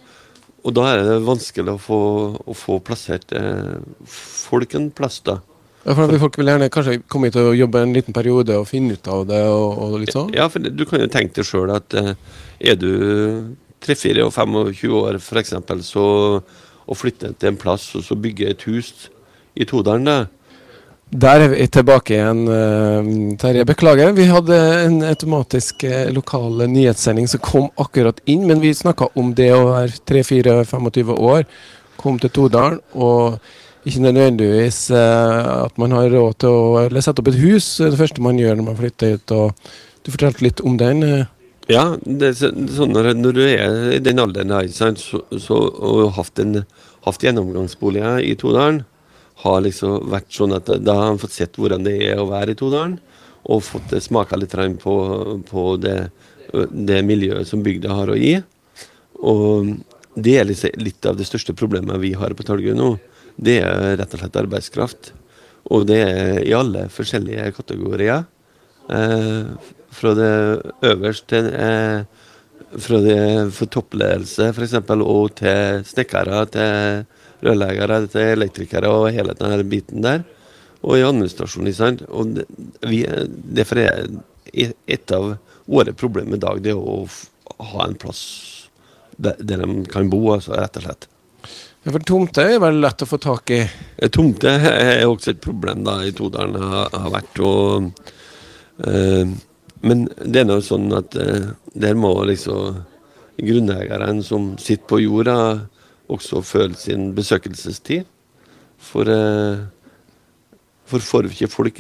og 0.67 0.73
da 0.75 0.87
er 0.93 1.03
det 1.07 1.19
vanskelig 1.27 1.77
å 1.77 1.83
få, 1.83 2.01
å 2.43 2.57
få 2.59 2.81
plassert 2.83 3.35
eh, 3.37 3.77
folk 4.07 4.75
en 4.75 4.91
plass, 4.91 5.21
da. 5.27 5.39
Ja, 5.87 5.95
for 5.95 6.11
Folk 6.19 6.39
vil 6.41 6.51
gjerne 6.51 6.71
kanskje 6.75 6.97
komme 7.07 7.29
hit 7.29 7.39
og 7.39 7.53
jobbe 7.55 7.85
en 7.85 7.95
liten 7.95 8.15
periode 8.15 8.57
og 8.59 8.67
finne 8.67 8.97
ut 8.99 9.07
av 9.07 9.23
det 9.29 9.45
og, 9.47 9.77
og 9.85 10.01
litt 10.03 10.15
sånn? 10.17 10.33
Ja, 10.35 10.49
for 10.51 10.59
du 10.59 10.83
kan 10.89 11.05
jo 11.05 11.07
tenke 11.13 11.39
deg 11.39 11.47
sjøl 11.47 11.71
at 11.77 11.95
eh, 11.95 12.15
er 12.73 12.81
du 12.81 12.91
3-4 13.87 14.25
og 14.27 14.33
25 14.35 14.97
år 14.99 15.21
f.eks., 15.21 15.55
så 15.87 16.07
å 16.87 16.95
flytte 16.95 17.33
til 17.39 17.53
en 17.53 17.59
plass 17.59 17.87
og 17.99 18.03
så 18.07 18.19
bygge 18.19 18.51
et 18.51 18.67
hus 18.67 19.09
i 19.57 19.67
Todalen, 19.69 20.07
da. 20.07 20.19
Der 21.07 21.41
er 21.41 21.53
vi 21.53 21.67
tilbake 21.71 22.17
igjen, 22.17 22.49
eh, 22.51 23.37
Terje. 23.39 23.65
Beklager. 23.65 24.13
Vi 24.13 24.25
hadde 24.27 24.57
en 24.85 25.03
automatisk 25.07 25.85
eh, 25.85 26.11
lokal 26.11 26.67
nyhetssending 26.67 27.29
som 27.31 27.41
kom 27.41 27.69
akkurat 27.79 28.19
inn, 28.27 28.47
men 28.47 28.61
vi 28.61 28.75
snakka 28.75 29.13
om 29.15 29.31
det 29.35 29.53
å 29.55 29.69
være 29.71 30.03
3-4-25 30.03 31.15
år, 31.15 31.47
kom 31.97 32.19
til 32.19 32.31
Todalen, 32.31 32.81
og 32.93 33.39
ikke 33.87 34.03
nødvendigvis 34.03 34.91
eh, 34.91 35.47
at 35.63 35.79
man 35.79 35.95
har 35.95 36.11
råd 36.11 36.41
til 36.43 36.51
å 36.51 36.75
eller 36.83 37.01
sette 37.01 37.23
opp 37.23 37.31
et 37.31 37.39
hus. 37.39 37.77
Det 37.79 37.87
er 37.87 37.95
det 37.95 38.03
første 38.03 38.27
man 38.27 38.43
gjør 38.43 38.59
når 38.59 38.67
man 38.67 38.81
flytter 38.83 39.15
ut. 39.15 39.31
og 39.31 39.55
Du 40.03 40.11
fortalte 40.11 40.43
litt 40.43 40.61
om 40.67 40.75
den. 40.77 41.07
Ja, 41.71 41.95
det 42.03 42.33
er 42.33 42.35
sånn 42.35 42.93
når, 42.95 43.13
når 43.15 43.39
du 43.39 43.45
er 43.47 43.95
i 43.95 44.03
den 44.03 44.19
alderen 44.23 44.51
der, 44.51 44.69
så, 44.75 44.91
så, 44.99 45.55
og 45.55 46.13
hatt, 46.19 46.43
en, 46.43 46.65
hatt 47.07 47.23
gjennomgangsboliger 47.23 48.27
i 48.27 48.35
Todalen, 48.39 48.83
har 49.43 49.61
liksom 49.65 50.09
vært 50.13 50.33
sånn 50.33 50.55
at 50.57 50.71
da 50.81 50.95
har 50.97 51.11
han 51.13 51.21
fått 51.21 51.37
sett 51.37 51.59
hvordan 51.61 51.85
det 51.87 51.97
er 52.09 52.21
å 52.21 52.29
være 52.31 52.55
i 52.55 52.59
Todalen, 52.59 52.97
og 53.47 53.63
fått 53.63 53.93
smake 53.93 54.07
smaka 54.09 54.39
litt 54.41 54.55
på, 54.83 54.95
på 55.47 55.67
det, 55.79 56.11
det 56.71 57.03
miljøet 57.07 57.47
som 57.47 57.63
bygda 57.63 57.95
har 57.95 58.11
å 58.11 58.17
gi. 58.19 58.41
Og 59.23 59.77
det 60.17 60.39
er 60.41 60.49
liksom 60.49 60.81
litt 60.83 61.07
av 61.07 61.19
det 61.19 61.29
største 61.29 61.55
problemet 61.55 62.01
vi 62.03 62.15
har 62.19 62.35
på 62.35 62.47
Talgøy 62.47 62.75
nå. 62.75 62.97
Det 63.37 63.61
er 63.61 63.97
rett 64.01 64.15
og 64.17 64.23
slett 64.23 64.41
arbeidskraft. 64.41 65.13
Og 65.71 65.87
det 65.87 66.01
er 66.03 66.41
i 66.43 66.55
alle 66.57 66.87
forskjellige 66.91 67.53
kategorier. 67.55 68.25
Eh, 68.91 69.55
fra 69.97 70.13
det 70.15 70.35
øverste 70.87 71.41
eh, 71.51 72.27
fra 72.77 73.01
det 73.03 73.19
for 73.57 73.71
toppledelse 73.71 74.51
f.eks. 74.53 74.75
og 74.97 75.35
til 75.39 75.85
snekkere, 75.87 76.43
til 76.53 77.05
rørleggere, 77.45 78.01
til 78.13 78.33
elektrikere 78.37 78.91
og 78.93 79.11
hele 79.15 79.37
denne 79.39 79.67
biten 79.69 80.05
der. 80.05 80.25
Og 80.87 80.99
i 80.99 81.05
administrasjonen. 81.07 81.69
ikke 81.71 81.81
sant? 81.81 82.05
Og 82.09 82.39
vi, 82.87 83.03
derfor 83.59 83.83
er 83.83 84.09
et 84.87 85.13
av 85.15 85.35
våre 85.67 85.93
problemer 85.97 86.39
i 86.39 86.45
dag 86.45 86.63
det 86.63 86.77
å 86.77 87.03
ha 87.59 87.87
en 87.87 87.99
plass 87.99 88.23
der, 89.17 89.37
der 89.41 89.65
de 89.65 89.85
kan 89.91 90.11
bo, 90.13 90.21
altså, 90.35 90.55
rett 90.57 90.77
og 90.79 90.87
slett. 90.87 91.09
Ja, 91.87 91.93
For 91.95 92.03
Tomte 92.03 92.43
er 92.43 92.61
vel 92.63 92.81
lett 92.83 93.03
å 93.05 93.09
få 93.09 93.19
tak 93.23 93.53
i. 93.55 93.61
Eh, 93.63 94.11
Tomte 94.13 94.51
er 94.51 95.05
også 95.07 95.33
et 95.35 95.43
problem 95.45 95.85
da 95.87 96.01
i 96.05 96.13
Todalen 96.17 96.59
har, 96.59 96.91
har 96.93 97.13
vært. 97.15 97.41
og 97.41 97.91
eh, 98.87 99.33
Men 99.87 100.05
det 100.19 100.43
er 100.43 100.51
nå 100.51 100.61
sånn 100.67 100.91
at 100.97 101.17
eh, 101.21 101.53
der 101.75 101.95
må 101.99 102.13
liksom 102.27 102.83
grunneierne 103.37 104.23
som 104.25 104.55
sitter 104.59 104.89
på 104.89 105.01
jorda, 105.05 105.39
også 106.13 106.43
føle 106.45 106.77
sin 106.79 107.11
besøkelsestid. 107.17 108.07
For, 108.79 109.09
eh, 109.09 109.65
for 110.87 111.03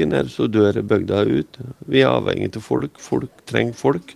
inn 0.01 0.15
her, 0.17 0.31
så 0.33 0.49
dør 0.51 0.83
bygda 0.83 1.25
ut. 1.29 1.59
Vi 1.87 2.03
er 2.03 2.11
avhengig 2.11 2.57
av 2.57 2.63
folk. 2.65 2.99
Folk 2.99 3.45
trenger 3.47 3.75
folk. 3.75 4.15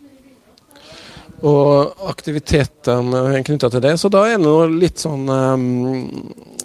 og 1.41 1.95
aktivitetene 2.11 3.43
knytta 3.45 3.71
til 3.71 3.81
det. 3.81 3.95
Så 4.01 4.11
da 4.13 4.27
er 4.27 4.37
det 4.37 4.45
noe 4.45 4.67
litt 4.69 5.01
sånn 5.01 5.29
um, 5.29 6.09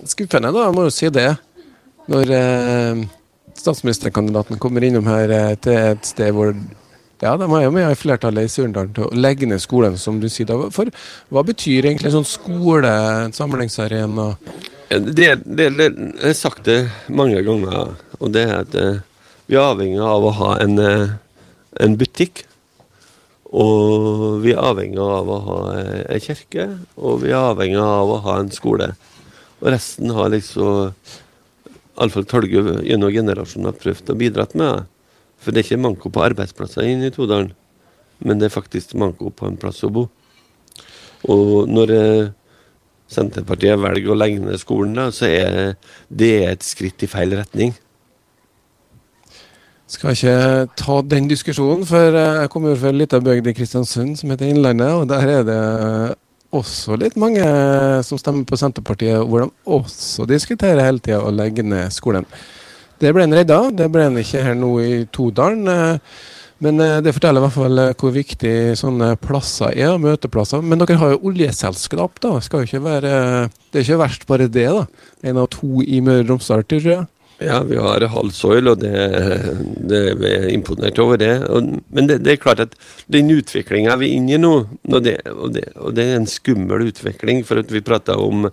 skuffende, 0.04 0.52
da, 0.52 0.66
jeg 0.66 0.76
må 0.76 0.88
jo 0.88 0.92
si 0.92 1.12
det. 1.16 1.30
Når 2.12 2.34
uh, 2.36 3.06
statsministerkandidaten 3.56 4.60
kommer 4.60 4.84
innom 4.84 5.08
her 5.08 5.56
til 5.64 5.94
et 5.94 6.10
sted 6.10 6.36
hvor 6.36 6.52
ja, 7.24 7.36
de 7.40 7.48
er 7.48 7.66
jo 7.66 7.74
med 7.76 7.90
i 7.90 7.98
flertallet 8.00 8.48
i 8.48 8.52
Surndalen 8.52 8.94
til 8.96 9.08
å 9.08 9.18
legge 9.18 9.48
ned 9.50 9.64
skolen, 9.64 9.98
som 10.02 10.20
du 10.20 10.28
sier. 10.32 10.50
da. 10.50 10.70
For 10.74 10.92
hva 11.34 11.46
betyr 11.48 11.88
egentlig 11.88 12.12
en 12.12 12.18
sånn 12.20 12.30
skole, 12.30 12.92
en 13.26 13.36
samlingsarena? 13.36 14.32
Det, 14.90 15.32
det, 15.46 15.70
det, 15.78 15.92
jeg 15.92 16.26
har 16.26 16.38
sagt 16.38 16.66
det 16.68 16.82
mange 17.08 17.42
ganger, 17.46 17.96
og 18.20 18.34
det 18.36 18.44
er 18.50 18.58
at 18.62 18.76
uh, 18.78 19.00
vi 19.50 19.58
er 19.58 19.70
avhengig 19.72 20.04
av 20.04 20.28
å 20.28 20.36
ha 20.42 20.52
en, 20.62 20.78
uh, 20.82 21.16
en 21.82 21.98
butikk 22.00 22.46
og 23.56 24.42
vi 24.44 24.52
er 24.52 24.64
avhengig 24.64 25.00
av 25.00 25.30
å 25.32 25.38
ha 25.46 25.60
ei 26.12 26.20
kirke, 26.24 26.66
og 26.98 27.22
vi 27.24 27.32
er 27.32 27.54
avhengig 27.54 27.80
av 27.80 28.12
å 28.12 28.18
ha 28.26 28.40
en 28.42 28.52
skole. 28.52 28.90
Og 29.62 29.70
resten 29.72 30.12
har 30.12 30.34
liksom 30.34 30.92
Alfred 31.96 32.28
Tolge 32.28 32.82
gjennom 32.84 33.14
generasjoner 33.16 33.78
prøvd 33.80 34.12
å 34.12 34.18
bidra 34.20 34.48
med. 34.60 34.90
For 35.46 35.54
det 35.54 35.62
er 35.62 35.68
ikke 35.68 35.84
manko 35.84 36.10
på 36.10 36.24
arbeidsplasser 36.26 36.88
inne 36.90 37.12
i 37.12 37.14
Todalen, 37.14 37.52
men 38.26 38.40
det 38.42 38.48
er 38.50 38.56
faktisk 38.56 38.96
manko 38.98 39.30
på 39.30 39.46
en 39.46 39.60
plass 39.62 39.84
å 39.86 39.92
bo. 39.94 40.08
Og 41.30 41.70
når 41.70 41.94
eh, 41.94 42.32
Senterpartiet 43.14 43.78
velger 43.78 44.10
å 44.10 44.18
legge 44.18 44.42
ned 44.42 44.58
skolen, 44.58 44.98
da, 44.98 45.12
så 45.14 45.30
er 45.30 45.76
det 46.10 46.32
et 46.48 46.66
skritt 46.66 47.06
i 47.06 47.10
feil 47.12 47.38
retning. 47.38 47.76
Skal 49.86 50.16
ikke 50.18 50.38
ta 50.82 50.98
den 51.06 51.30
diskusjonen, 51.30 51.86
for 51.86 52.18
eh, 52.18 52.42
jeg 52.42 52.54
kommer 52.56 52.74
fra 52.82 52.90
ei 52.90 52.98
lita 53.04 53.22
bygd 53.22 53.52
i 53.52 53.58
Kristiansund 53.62 54.18
som 54.18 54.34
heter 54.34 54.50
Innlandet, 54.50 54.98
og 54.98 55.06
der 55.14 55.30
er 55.38 55.46
det 55.46 55.62
også 56.56 56.98
litt 56.98 57.20
mange 57.22 57.46
som 58.08 58.18
stemmer 58.18 58.50
på 58.50 58.58
Senterpartiet, 58.58 59.22
hvor 59.30 59.46
de 59.46 59.52
også 59.78 60.26
diskuterer 60.30 60.88
hele 60.88 61.06
tida 61.06 61.22
å 61.22 61.34
legge 61.34 61.62
ned 61.62 61.94
skolen. 61.94 62.26
Det 63.02 63.12
ble 63.12 63.26
en 63.28 63.36
redda, 63.36 63.60
det 63.76 63.90
ble 63.92 64.08
en 64.08 64.22
ikke 64.22 64.44
her 64.46 64.56
nå 64.58 64.72
i 64.84 64.92
Todalen. 65.12 65.68
Eh, 65.68 66.20
men 66.64 66.80
eh, 66.80 67.02
det 67.04 67.12
forteller 67.16 67.42
i 67.42 67.46
hvert 67.46 67.56
fall 67.58 67.82
hvor 68.00 68.14
viktig 68.16 68.54
sånne 68.80 69.16
plasser 69.20 69.76
er, 69.76 69.98
møteplasser. 70.00 70.64
Men 70.64 70.80
dere 70.82 71.00
har 71.02 71.16
jo 71.16 71.26
oljeselskap, 71.32 72.22
da. 72.24 72.38
Skal 72.44 72.64
jo 72.64 72.70
ikke 72.70 72.86
være, 72.86 73.18
det 73.72 73.82
er 73.82 73.88
ikke 73.88 74.04
verst 74.06 74.30
bare 74.30 74.48
det, 74.48 74.70
da. 74.72 74.86
En 75.28 75.44
av 75.44 75.52
to 75.54 75.84
i 75.84 76.00
Møre 76.06 76.24
og 76.24 76.36
Romsdal, 76.36 76.64
tror 76.70 76.90
jeg. 76.94 77.04
Ja, 77.44 77.60
vi 77.68 77.76
har 77.76 78.06
Halsoil, 78.08 78.70
og 78.72 78.80
det, 78.80 78.94
det 79.90 80.02
vi 80.22 80.30
er 80.32 80.48
imponert 80.54 81.00
over 81.04 81.20
det. 81.20 81.34
Og, 81.52 81.68
men 81.92 82.08
det, 82.08 82.22
det, 82.24 82.32
er 82.32 82.44
klart 82.46 82.64
at 82.64 82.78
den 83.12 83.34
utviklinga 83.34 83.98
vi 84.00 84.14
er 84.14 84.22
inne 84.22 84.38
i 84.38 84.40
nå, 84.40 84.54
og 84.88 85.04
det, 85.04 85.18
og, 85.34 85.60
og 85.76 85.98
det, 85.98 86.06
er 86.06 86.22
en 86.22 86.30
skummel 86.32 86.88
utvikling, 86.88 87.44
for 87.44 87.60
at 87.60 87.74
vi 87.74 87.84
prata 87.84 88.16
om 88.16 88.48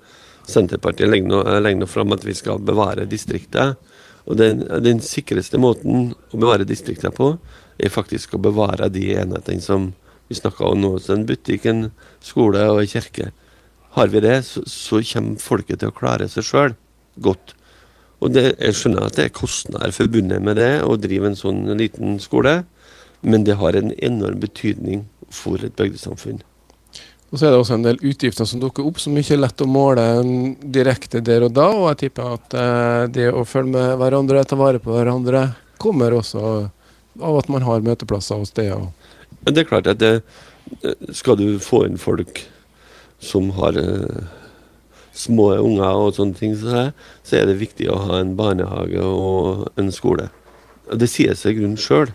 Senterpartiet 0.51 1.07
lenge 1.07 1.31
nå, 1.31 1.45
nå 1.63 1.87
fram 1.87 2.17
at 2.17 2.27
vi 2.27 2.35
skal 2.35 2.59
bevare 2.59 3.07
distriktet. 3.07 3.79
Og 4.29 4.39
den, 4.39 4.63
den 4.85 5.01
sikreste 5.03 5.59
måten 5.61 6.13
å 6.31 6.39
bevare 6.39 6.69
distriktene 6.69 7.15
på, 7.15 7.35
er 7.83 7.93
faktisk 7.93 8.37
å 8.37 8.43
bevare 8.43 8.91
de 8.93 9.09
enhetene 9.19 9.65
som 9.65 9.91
vi 10.29 10.39
snakka 10.39 10.69
om 10.71 10.83
nå. 10.83 10.93
Så 11.03 11.17
en 11.17 11.27
butikk, 11.29 11.67
en 11.67 11.89
skole 12.23 12.63
og 12.71 12.83
en 12.85 12.93
kirke. 12.93 13.33
Har 13.97 14.13
vi 14.13 14.23
det, 14.25 14.39
så, 14.49 14.63
så 14.69 15.03
kommer 15.13 15.43
folket 15.43 15.83
til 15.83 15.91
å 15.91 15.97
klare 15.97 16.29
seg 16.31 16.47
sjøl 16.47 16.77
godt. 17.21 17.57
Og 18.23 18.31
det, 18.33 18.55
Jeg 18.61 18.79
skjønner 18.79 19.09
at 19.09 19.19
det 19.19 19.27
er 19.27 19.35
kostnader 19.35 19.95
forbundet 19.95 20.45
med 20.45 20.61
det 20.61 20.73
å 20.87 20.95
drive 21.01 21.33
en 21.33 21.39
sånn 21.39 21.67
liten 21.79 22.21
skole, 22.23 22.63
men 23.23 23.45
det 23.47 23.59
har 23.59 23.77
en 23.79 23.91
enorm 23.99 24.39
betydning 24.43 25.05
for 25.33 25.59
et 25.63 25.75
bygdesamfunn. 25.79 26.41
Og 27.33 27.39
Så 27.41 27.47
er 27.47 27.55
det 27.55 27.61
også 27.63 27.79
en 27.79 27.87
del 27.87 28.01
utgifter 28.05 28.45
som 28.45 28.61
dukker 28.61 28.85
opp, 28.85 28.99
som 29.01 29.17
ikke 29.17 29.39
er 29.39 29.41
lett 29.47 29.63
å 29.65 29.69
måle 29.69 30.05
direkte 30.61 31.23
der 31.25 31.47
og 31.47 31.55
da. 31.57 31.71
Og 31.73 31.87
jeg 31.89 32.01
tipper 32.05 32.35
at 32.37 32.57
eh, 32.61 33.05
det 33.15 33.31
å 33.33 33.47
følge 33.49 33.73
med 33.73 33.95
hverandre, 34.03 34.45
ta 34.45 34.59
vare 34.61 34.83
på 34.83 34.93
hverandre, 34.93 35.47
kommer 35.81 36.13
også 36.13 36.43
av 37.21 37.39
at 37.41 37.49
man 37.53 37.65
har 37.65 37.85
møteplasser 37.85 38.45
og 38.45 38.51
steder. 38.51 38.85
Det 39.49 39.65
er 39.65 39.69
klart 39.69 39.89
at 39.89 40.03
det, 40.03 40.19
skal 41.17 41.41
du 41.41 41.57
få 41.63 41.87
inn 41.89 41.97
folk 42.01 42.45
som 43.23 43.49
har 43.57 43.81
eh, 43.81 44.23
små 45.17 45.55
unger 45.57 46.05
og 46.05 46.15
sånne 46.19 46.37
ting, 46.37 46.55
så, 46.61 46.91
så 47.25 47.41
er 47.41 47.49
det 47.49 47.61
viktig 47.63 47.89
å 47.93 48.01
ha 48.11 48.21
en 48.21 48.37
barnehage 48.37 49.03
og 49.09 49.71
en 49.81 49.93
skole. 49.95 50.29
Det 50.93 51.09
sier 51.09 51.33
seg 51.39 51.57
i 51.57 51.63
grunnen 51.63 51.81
sjøl. 51.81 52.13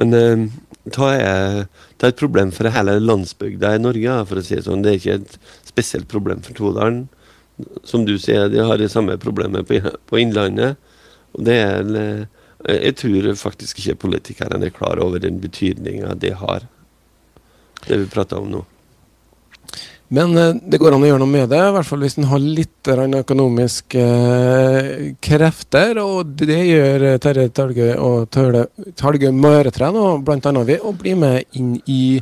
Men 0.00 0.14
eh, 0.14 0.46
det 0.86 1.10
er, 1.16 1.66
er, 1.66 2.08
et 2.08 2.20
problem 2.20 2.52
for 2.54 2.70
hele 2.70 2.98
landsbygda 3.00 3.74
i 3.74 3.82
Norge. 3.82 4.18
for 4.28 4.38
å 4.38 4.44
si 4.44 4.54
Det 4.54 4.66
sånn. 4.68 4.84
Det 4.84 4.92
er 4.92 5.00
ikke 5.00 5.18
et 5.20 5.36
spesielt 5.66 6.08
problem 6.08 6.42
for 6.44 6.54
Todalen. 6.54 7.06
Som 7.88 8.04
du 8.04 8.18
sier, 8.20 8.50
de 8.52 8.60
har 8.60 8.78
det 8.78 8.92
samme 8.92 9.16
problemet 9.18 9.66
på, 9.66 9.80
på 9.80 10.20
Innlandet. 10.20 10.76
Og 11.34 11.44
det 11.48 11.58
er 11.64 11.92
eh, 11.96 12.24
Jeg 12.66 12.96
tror 12.98 13.34
faktisk 13.38 13.78
ikke 13.78 14.00
politikerne 14.06 14.64
er 14.64 14.74
klar 14.74 14.98
over 14.98 15.20
den 15.22 15.40
betydninga 15.40 16.14
det 16.18 16.32
har, 16.40 16.64
det 17.86 17.98
vi 18.00 18.08
prater 18.10 18.40
om 18.40 18.48
nå. 18.50 18.64
Men 20.08 20.36
eh, 20.38 20.54
det 20.62 20.78
går 20.78 20.94
an 20.94 21.02
å 21.02 21.08
gjøre 21.08 21.22
noe 21.22 21.32
med 21.32 21.48
det, 21.50 21.58
i 21.58 21.72
hvert 21.74 21.88
fall 21.88 22.04
hvis 22.04 22.16
en 22.20 22.28
har 22.30 22.42
litt 22.42 22.90
økonomiske 22.90 24.02
eh, 24.02 25.08
krefter. 25.22 25.98
Og 26.02 26.36
det 26.38 26.60
gjør 26.68 27.06
eh, 27.10 27.18
Terje 27.22 27.48
Talgøy 27.56 27.92
og 27.98 28.30
Talgøy 28.30 29.32
møretren, 29.34 29.98
og 29.98 30.22
blant 30.26 30.46
annet 30.46 30.70
ved 30.70 30.86
å 30.86 30.94
bli 30.94 31.16
med 31.18 31.58
inn 31.58 31.74
i 31.90 32.20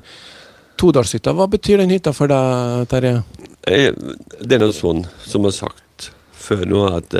Todalshytta. 0.80 1.34
Hva 1.36 1.48
betyr 1.50 1.82
den 1.82 1.92
hytta 1.92 2.14
for 2.16 2.32
deg, 2.32 2.88
Terje? 2.90 3.18
Det 3.64 4.56
er 4.56 4.60
noe 4.60 4.76
sånn 4.76 5.04
som 5.24 5.44
jeg 5.44 5.52
har 5.52 5.58
sagt 5.68 6.10
før 6.44 6.64
nå, 6.68 6.82
at 6.92 7.14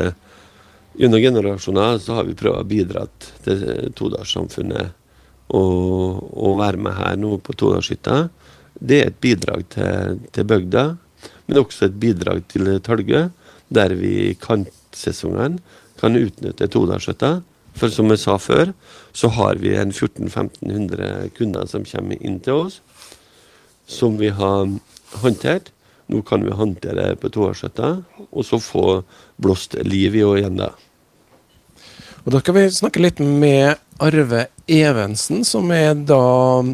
gjennom 1.00 1.22
generasjoner 1.22 2.00
så 2.03 2.18
har 2.18 2.27
vi 2.29 2.37
prøvd 2.37 2.61
å 2.61 2.68
bidra 2.68 3.05
til 3.44 3.92
Todalssamfunnet 3.96 4.92
og, 5.55 6.24
og 6.35 6.59
være 6.61 6.81
med 6.81 6.96
her 6.98 7.16
nå 7.20 7.37
på 7.44 7.57
Todalshytta. 7.57 8.27
Det 8.85 9.01
er 9.01 9.11
et 9.11 9.20
bidrag 9.23 9.64
til, 9.73 10.20
til 10.35 10.47
bygda, 10.49 10.85
men 11.47 11.61
også 11.61 11.88
et 11.88 11.99
bidrag 12.01 12.44
til 12.53 12.68
Tølgø, 12.85 13.27
der 13.75 13.94
vi 13.97 14.12
i 14.29 14.37
kantsesongene 14.40 15.62
kan 16.01 16.18
utnytte 16.20 16.68
Todalshytta. 16.68 17.38
For 17.75 17.90
som 17.90 18.12
jeg 18.12 18.20
sa 18.23 18.37
før, 18.38 18.70
så 19.16 19.31
har 19.35 19.59
vi 19.59 19.73
en 19.75 19.90
1400-1500 19.90 21.33
kunder 21.35 21.66
som 21.66 21.87
kommer 21.88 22.20
inn 22.23 22.38
til 22.44 22.66
oss, 22.66 22.77
som 23.90 24.18
vi 24.20 24.31
har 24.31 24.68
håndtert. 25.25 25.73
Nå 26.12 26.20
kan 26.29 26.44
vi 26.44 26.55
håndtere 26.55 27.14
på 27.16 27.33
toårshytta, 27.33 27.90
og 28.31 28.47
så 28.47 28.61
få 28.62 29.03
blåst 29.40 29.75
liv 29.88 30.14
i 30.14 30.23
henne 30.23 30.42
igjen 30.42 30.61
da. 30.61 30.70
Og 32.25 32.33
Da 32.33 32.40
skal 32.40 32.57
vi 32.57 32.68
snakke 32.73 33.03
litt 33.03 33.18
med 33.20 33.81
Arve 34.03 34.47
Evensen, 34.67 35.45
som 35.47 35.71
er 35.75 35.93
da 35.95 36.19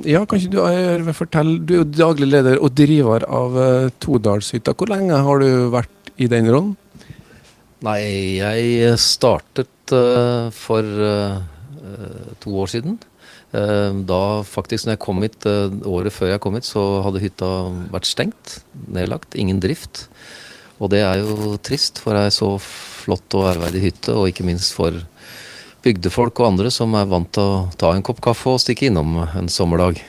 Ja, 0.09 0.23
kan 0.25 0.41
ikke 0.41 0.53
du 0.55 0.61
Arve 0.65 1.15
fortelle 1.17 1.59
Du 1.61 1.75
er 1.75 1.83
jo 1.83 1.89
daglig 1.91 2.31
leder 2.31 2.61
og 2.63 2.73
driver 2.79 3.27
av 3.29 3.59
uh, 3.59 3.91
Todalshytta. 4.01 4.73
Hvor 4.73 4.93
lenge 4.93 5.19
har 5.21 5.43
du 5.43 5.69
vært 5.75 6.13
i 6.21 6.31
den 6.31 6.49
rollen? 6.53 6.77
Nei, 7.85 8.01
jeg 8.41 8.97
startet 9.01 9.95
uh, 9.97 10.49
for 10.53 10.85
uh, 10.85 11.41
to 12.41 12.57
år 12.63 12.73
siden. 12.73 13.01
Da 13.51 14.21
faktisk 14.47 14.87
når 14.87 14.95
jeg 14.95 15.01
kom 15.03 15.25
hit, 15.25 15.47
Året 15.91 16.15
før 16.15 16.29
jeg 16.31 16.43
kom 16.45 16.55
hit, 16.55 16.69
så 16.69 16.85
hadde 17.03 17.19
hytta 17.19 17.49
vært 17.91 18.07
stengt. 18.07 18.53
Nedlagt. 18.95 19.35
Ingen 19.35 19.59
drift. 19.59 20.05
Og 20.79 20.93
det 20.95 21.01
er 21.03 21.19
jo 21.25 21.57
trist 21.59 21.99
for 21.99 22.15
ei 22.15 22.29
så 22.31 22.53
flott 22.63 23.35
og 23.35 23.49
ærverdig 23.51 23.83
hytte, 23.89 24.15
og 24.15 24.31
ikke 24.31 24.47
minst 24.47 24.77
for 24.77 24.95
bygdefolk 25.85 26.41
og 26.41 26.53
andre 26.53 26.71
som 26.75 26.95
er 26.99 27.09
vant 27.11 27.31
til 27.35 27.43
å 27.43 27.61
ta 27.81 27.95
en 27.95 28.05
kopp 28.07 28.23
kaffe 28.25 28.55
og 28.55 28.63
stikke 28.63 28.89
innom 28.91 29.23
en 29.25 29.51
sommerdag. 29.53 30.01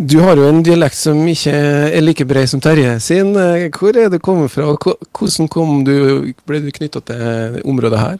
Du 0.00 0.16
har 0.24 0.38
jo 0.40 0.46
en 0.48 0.62
dialekt 0.64 0.96
som 0.96 1.18
ikke 1.28 1.52
er 1.52 2.00
like 2.00 2.24
bred 2.24 2.48
som 2.48 2.60
Terje 2.64 2.94
sin. 3.04 3.34
Hvor 3.76 3.96
er 4.00 4.08
det 4.08 4.22
kommet 4.24 4.48
fra? 4.48 4.70
Hvordan 4.72 5.50
kom 5.52 5.82
du, 5.84 6.32
ble 6.48 6.62
du 6.64 6.70
knytta 6.72 7.02
til 7.04 7.60
området 7.68 8.00
her? 8.00 8.18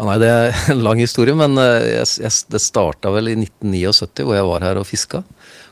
Ja, 0.00 0.06
nei, 0.08 0.16
Det 0.22 0.28
er 0.32 0.54
en 0.72 0.80
lang 0.86 1.02
historie, 1.02 1.36
men 1.36 1.60
eh, 1.60 1.90
jeg, 1.98 2.06
jeg, 2.24 2.36
det 2.48 2.62
starta 2.64 3.12
vel 3.12 3.28
i 3.28 3.36
1979, 3.36 4.24
hvor 4.24 4.38
jeg 4.38 4.46
var 4.48 4.64
her 4.64 4.80
og 4.80 4.88
fiska. 4.88 5.20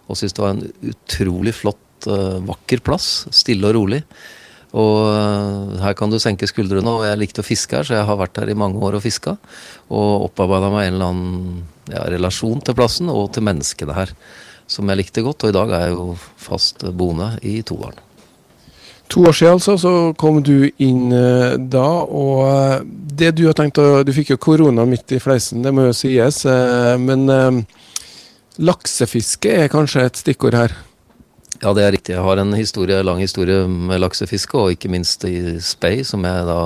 Og 0.08 0.18
syntes 0.18 0.36
det 0.36 0.44
var 0.44 0.52
en 0.52 0.92
utrolig 0.92 1.54
flott, 1.56 2.08
uh, 2.08 2.36
vakker 2.44 2.84
plass. 2.84 3.24
Stille 3.32 3.70
og 3.70 3.78
rolig. 3.78 4.02
Og 4.76 4.96
eh, 5.08 5.78
her 5.80 5.94
kan 5.96 6.12
du 6.12 6.18
senke 6.20 6.48
skuldrene, 6.48 6.90
og 6.90 7.06
jeg 7.06 7.20
likte 7.20 7.44
å 7.44 7.46
fiske 7.46 7.78
her, 7.78 7.86
så 7.88 7.96
jeg 7.96 8.08
har 8.08 8.18
vært 8.20 8.40
her 8.40 8.50
i 8.52 8.58
mange 8.58 8.80
år 8.84 8.98
og 8.98 9.04
fiska. 9.04 9.38
Og 9.88 10.28
opparbeida 10.28 10.72
meg 10.72 10.88
en 10.88 10.98
eller 10.98 11.14
annen 11.14 11.62
ja, 11.88 12.04
relasjon 12.12 12.60
til 12.64 12.76
plassen 12.76 13.08
og 13.12 13.30
til 13.32 13.46
menneskene 13.48 13.96
her, 13.96 14.12
som 14.68 14.90
jeg 14.90 15.00
likte 15.00 15.24
godt. 15.24 15.46
Og 15.46 15.54
i 15.54 15.56
dag 15.56 15.72
er 15.72 15.86
jeg 15.86 15.96
jo 15.96 16.10
fast 16.48 16.84
boende 16.92 17.32
i 17.40 17.60
Todalen. 17.62 18.04
To 19.08 19.22
år 19.24 19.32
siden 19.32 19.56
altså, 19.56 19.78
så 19.80 19.92
kom 20.20 20.42
du 20.44 20.68
inn 20.84 21.14
uh, 21.16 21.54
da, 21.56 21.86
og 22.04 22.42
uh, 22.44 22.82
det 22.84 23.30
du 23.38 23.46
har 23.46 23.56
tenkt 23.56 23.80
å 23.80 24.02
Du 24.04 24.10
fikk 24.12 24.34
jo 24.34 24.36
korona 24.36 24.84
midt 24.84 25.14
i 25.16 25.20
fleisen, 25.22 25.62
det 25.64 25.72
må 25.72 25.86
jo 25.86 25.94
sies. 25.96 26.42
Men 27.00 27.24
Laksefiske 28.60 29.54
er 29.64 29.72
kanskje 29.72 30.04
et 30.04 30.20
stikkord 30.20 30.58
her. 30.60 30.76
Ja, 31.58 31.72
det 31.74 31.84
er 31.84 31.94
riktig. 31.96 32.14
Jeg 32.14 32.22
har 32.22 32.38
en 32.38 32.54
historie, 32.54 33.00
lang 33.02 33.18
historie 33.22 33.64
med 33.66 34.02
laksefiske, 34.02 34.58
og 34.58 34.74
ikke 34.74 34.90
minst 34.92 35.24
i 35.26 35.58
spei, 35.64 36.04
som 36.06 36.22
jeg 36.26 36.44
da 36.46 36.60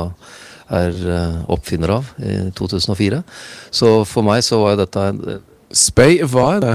er 0.72 0.98
eh, 1.16 1.38
oppfinner 1.52 1.94
av 1.96 2.12
i 2.20 2.36
2004. 2.56 3.22
Så 3.72 3.94
for 4.08 4.26
meg 4.26 4.44
så 4.44 4.60
var 4.60 4.76
jo 4.76 4.84
dette 4.84 5.08
en 5.08 5.24
Spei, 5.72 6.18
hva 6.28 6.42
er 6.58 6.58
det? 6.60 6.72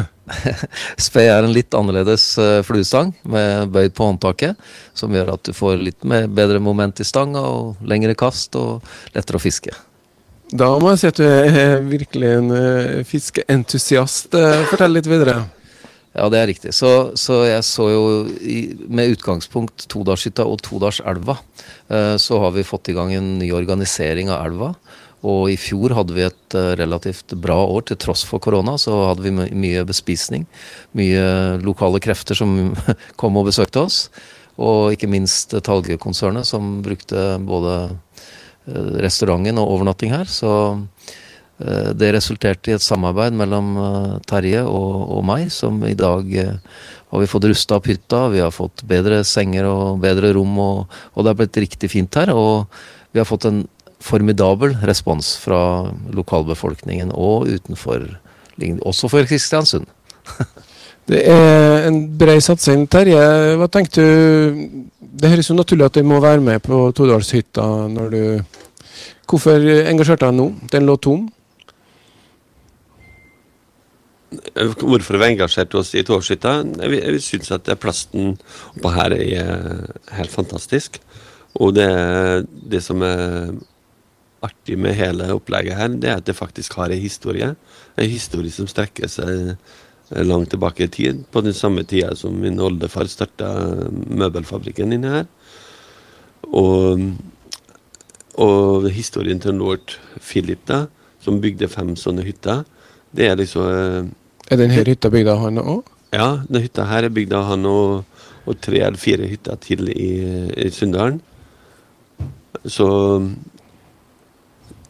Spei 1.08 1.28
er 1.30 1.46
en 1.46 1.54
litt 1.54 1.76
annerledes 1.78 2.24
uh, 2.42 2.64
fluestang 2.66 3.12
med 3.30 3.70
bøyd 3.70 3.94
på 3.94 4.08
håndtaket, 4.08 4.58
som 4.98 5.14
gjør 5.14 5.36
at 5.36 5.44
du 5.46 5.52
får 5.54 5.78
litt 5.86 6.02
mer, 6.02 6.26
bedre 6.26 6.58
moment 6.58 6.98
i 6.98 7.06
stanga 7.06 7.44
og 7.46 7.84
lengre 7.86 8.16
kast 8.18 8.58
og 8.58 8.82
lettere 9.14 9.38
å 9.38 9.44
fiske. 9.44 9.76
Da 10.50 10.72
må 10.82 10.96
jeg 10.96 11.04
si 11.04 11.12
at 11.12 11.22
du 11.22 11.28
er 11.28 11.86
virkelig 11.86 12.34
en 12.40 12.50
fiskeentusiast. 13.06 14.34
Fortell 14.72 14.98
litt 14.98 15.10
videre. 15.12 15.44
Ja, 16.16 16.28
det 16.34 16.40
er 16.40 16.48
riktig. 16.50 16.74
Så, 16.74 16.92
så 17.20 17.44
jeg 17.46 17.66
så 17.68 17.90
jo 17.92 18.06
i, 18.42 18.60
med 18.90 19.18
utgangspunkt 19.18 19.86
Todalshytta 19.92 20.48
og 20.50 20.62
Todalselva, 20.66 21.38
eh, 21.94 22.16
så 22.22 22.40
har 22.42 22.56
vi 22.56 22.66
fått 22.66 22.90
i 22.90 22.96
gang 22.98 23.14
en 23.14 23.36
ny 23.42 23.52
organisering 23.54 24.32
av 24.34 24.48
elva. 24.48 24.72
Og 25.26 25.50
i 25.50 25.58
fjor 25.58 25.96
hadde 25.98 26.14
vi 26.14 26.26
et 26.28 26.56
uh, 26.56 26.76
relativt 26.78 27.34
bra 27.42 27.58
år. 27.66 27.88
Til 27.90 27.98
tross 28.00 28.24
for 28.28 28.42
korona 28.44 28.76
så 28.82 28.94
hadde 29.10 29.26
vi 29.26 29.34
mye 29.34 29.86
bespisning. 29.88 30.46
Mye 30.98 31.58
lokale 31.66 32.02
krefter 32.04 32.38
som 32.38 32.76
kom 33.20 33.40
og 33.40 33.50
besøkte 33.50 33.82
oss. 33.88 34.04
Og 34.62 34.94
ikke 34.94 35.10
minst 35.10 35.54
Talge-konsernet, 35.66 36.48
som 36.50 36.80
brukte 36.86 37.26
både 37.42 37.80
uh, 37.90 38.94
restauranten 39.02 39.58
og 39.62 39.74
overnatting 39.74 40.14
her. 40.14 40.30
Så 40.30 40.52
det 41.58 42.12
resulterte 42.14 42.70
i 42.70 42.76
et 42.76 42.84
samarbeid 42.86 43.34
mellom 43.34 43.72
Terje 44.30 44.60
og, 44.62 44.92
og, 45.18 45.24
meg, 45.26 45.48
som 45.50 45.80
i 45.90 45.96
dag 45.98 46.30
har 47.10 47.24
vi 47.24 47.30
fått 47.30 47.48
rusta 47.50 47.78
opp 47.80 47.88
hytta. 47.90 48.28
Vi 48.34 48.44
har 48.44 48.54
fått 48.54 48.84
bedre 48.88 49.24
senger 49.26 49.70
og 49.70 50.02
bedre 50.04 50.34
rom, 50.36 50.54
og, 50.60 51.00
og 51.16 51.26
det 51.26 51.32
er 51.32 51.40
blitt 51.42 51.60
riktig 51.64 51.90
fint 51.94 52.20
her. 52.20 52.34
Og 52.36 52.68
vi 53.16 53.22
har 53.22 53.28
fått 53.30 53.48
en 53.50 53.64
formidabel 54.04 54.76
respons 54.86 55.34
fra 55.42 55.60
lokalbefolkningen 56.14 57.14
og 57.16 57.48
utenfor, 57.50 58.06
også 58.86 59.10
for 59.10 59.30
Kristiansund. 59.30 59.88
det 61.10 61.24
er 61.32 61.88
en 61.88 62.04
bred 62.20 62.44
satsing. 62.44 62.86
Terje, 62.92 63.24
hva 63.58 63.70
tenkte 63.72 64.04
du 64.04 64.84
Det 65.18 65.32
høres 65.32 65.48
jo 65.50 65.56
naturlig 65.56 65.88
at 65.88 65.96
du 65.98 66.04
må 66.06 66.20
være 66.22 66.44
med 66.44 66.62
på 66.62 66.92
Todalshytta 66.94 67.64
når 67.90 68.12
du 68.14 68.22
Hvorfor 69.28 69.60
engasjerte 69.60 70.24
deg 70.24 70.38
nå? 70.38 70.46
Den 70.72 70.86
lå 70.88 70.94
tom? 71.04 71.26
Hvorfor 74.28 75.16
vi 75.22 75.30
engasjerte 75.32 75.80
oss 75.80 75.94
i 75.96 76.04
Tårhytta? 76.04 76.60
Vi, 76.84 77.00
vi 77.00 77.20
syns 77.24 77.54
at 77.56 77.70
plasten 77.80 78.36
oppå 78.76 78.92
her 78.92 79.16
er 79.16 79.88
helt 80.18 80.34
fantastisk. 80.34 81.00
Og 81.58 81.74
det, 81.78 81.88
det 82.70 82.84
som 82.84 83.02
er 83.06 83.56
artig 84.46 84.78
med 84.78 84.98
hele 84.98 85.32
opplegget 85.34 85.78
her, 85.78 85.96
det 85.96 86.12
er 86.12 86.20
at 86.20 86.28
det 86.28 86.38
faktisk 86.38 86.76
har 86.78 86.92
en 86.94 87.02
historie. 87.02 87.54
En 87.98 88.10
historie 88.10 88.54
som 88.54 88.68
strekker 88.70 89.10
seg 89.10 89.32
eh, 89.54 90.24
langt 90.28 90.52
tilbake 90.54 90.86
i 90.86 90.92
tid, 90.92 91.24
på 91.32 91.42
den 91.42 91.56
samme 91.58 91.86
tida 91.88 92.14
som 92.16 92.38
min 92.44 92.62
oldefar 92.62 93.10
starta 93.10 93.50
møbelfabrikken 93.90 94.94
inni 94.94 95.16
her. 95.16 95.26
Og, 96.48 97.02
og 98.38 98.90
historien 98.94 99.42
til 99.42 99.58
lord 99.58 99.98
Philip, 100.22 100.62
da, 100.70 100.86
som 101.24 101.42
bygde 101.42 101.72
fem 101.72 101.96
sånne 102.00 102.28
hytter, 102.28 102.68
det 103.18 103.30
er 103.32 103.40
liksom 103.40 103.68
eh, 103.68 104.10
Er 104.54 104.62
denne 104.62 104.84
hytta 104.88 105.12
bygd 105.14 105.32
av 105.34 105.44
han 105.44 105.62
òg? 105.62 105.94
Ja, 106.16 106.30
denne 106.48 106.64
hytta 106.64 106.86
her 106.88 107.08
er 107.08 107.14
bygd 107.14 107.34
av 107.36 107.50
han 107.50 107.66
og, 107.68 108.22
og 108.48 108.60
tre 108.64 108.84
eller 108.86 109.02
fire 109.02 109.28
hytter 109.28 109.58
til 109.64 109.90
i, 109.92 110.12
i 110.56 110.70
Sunndalen. 110.72 111.20
Så 112.68 112.88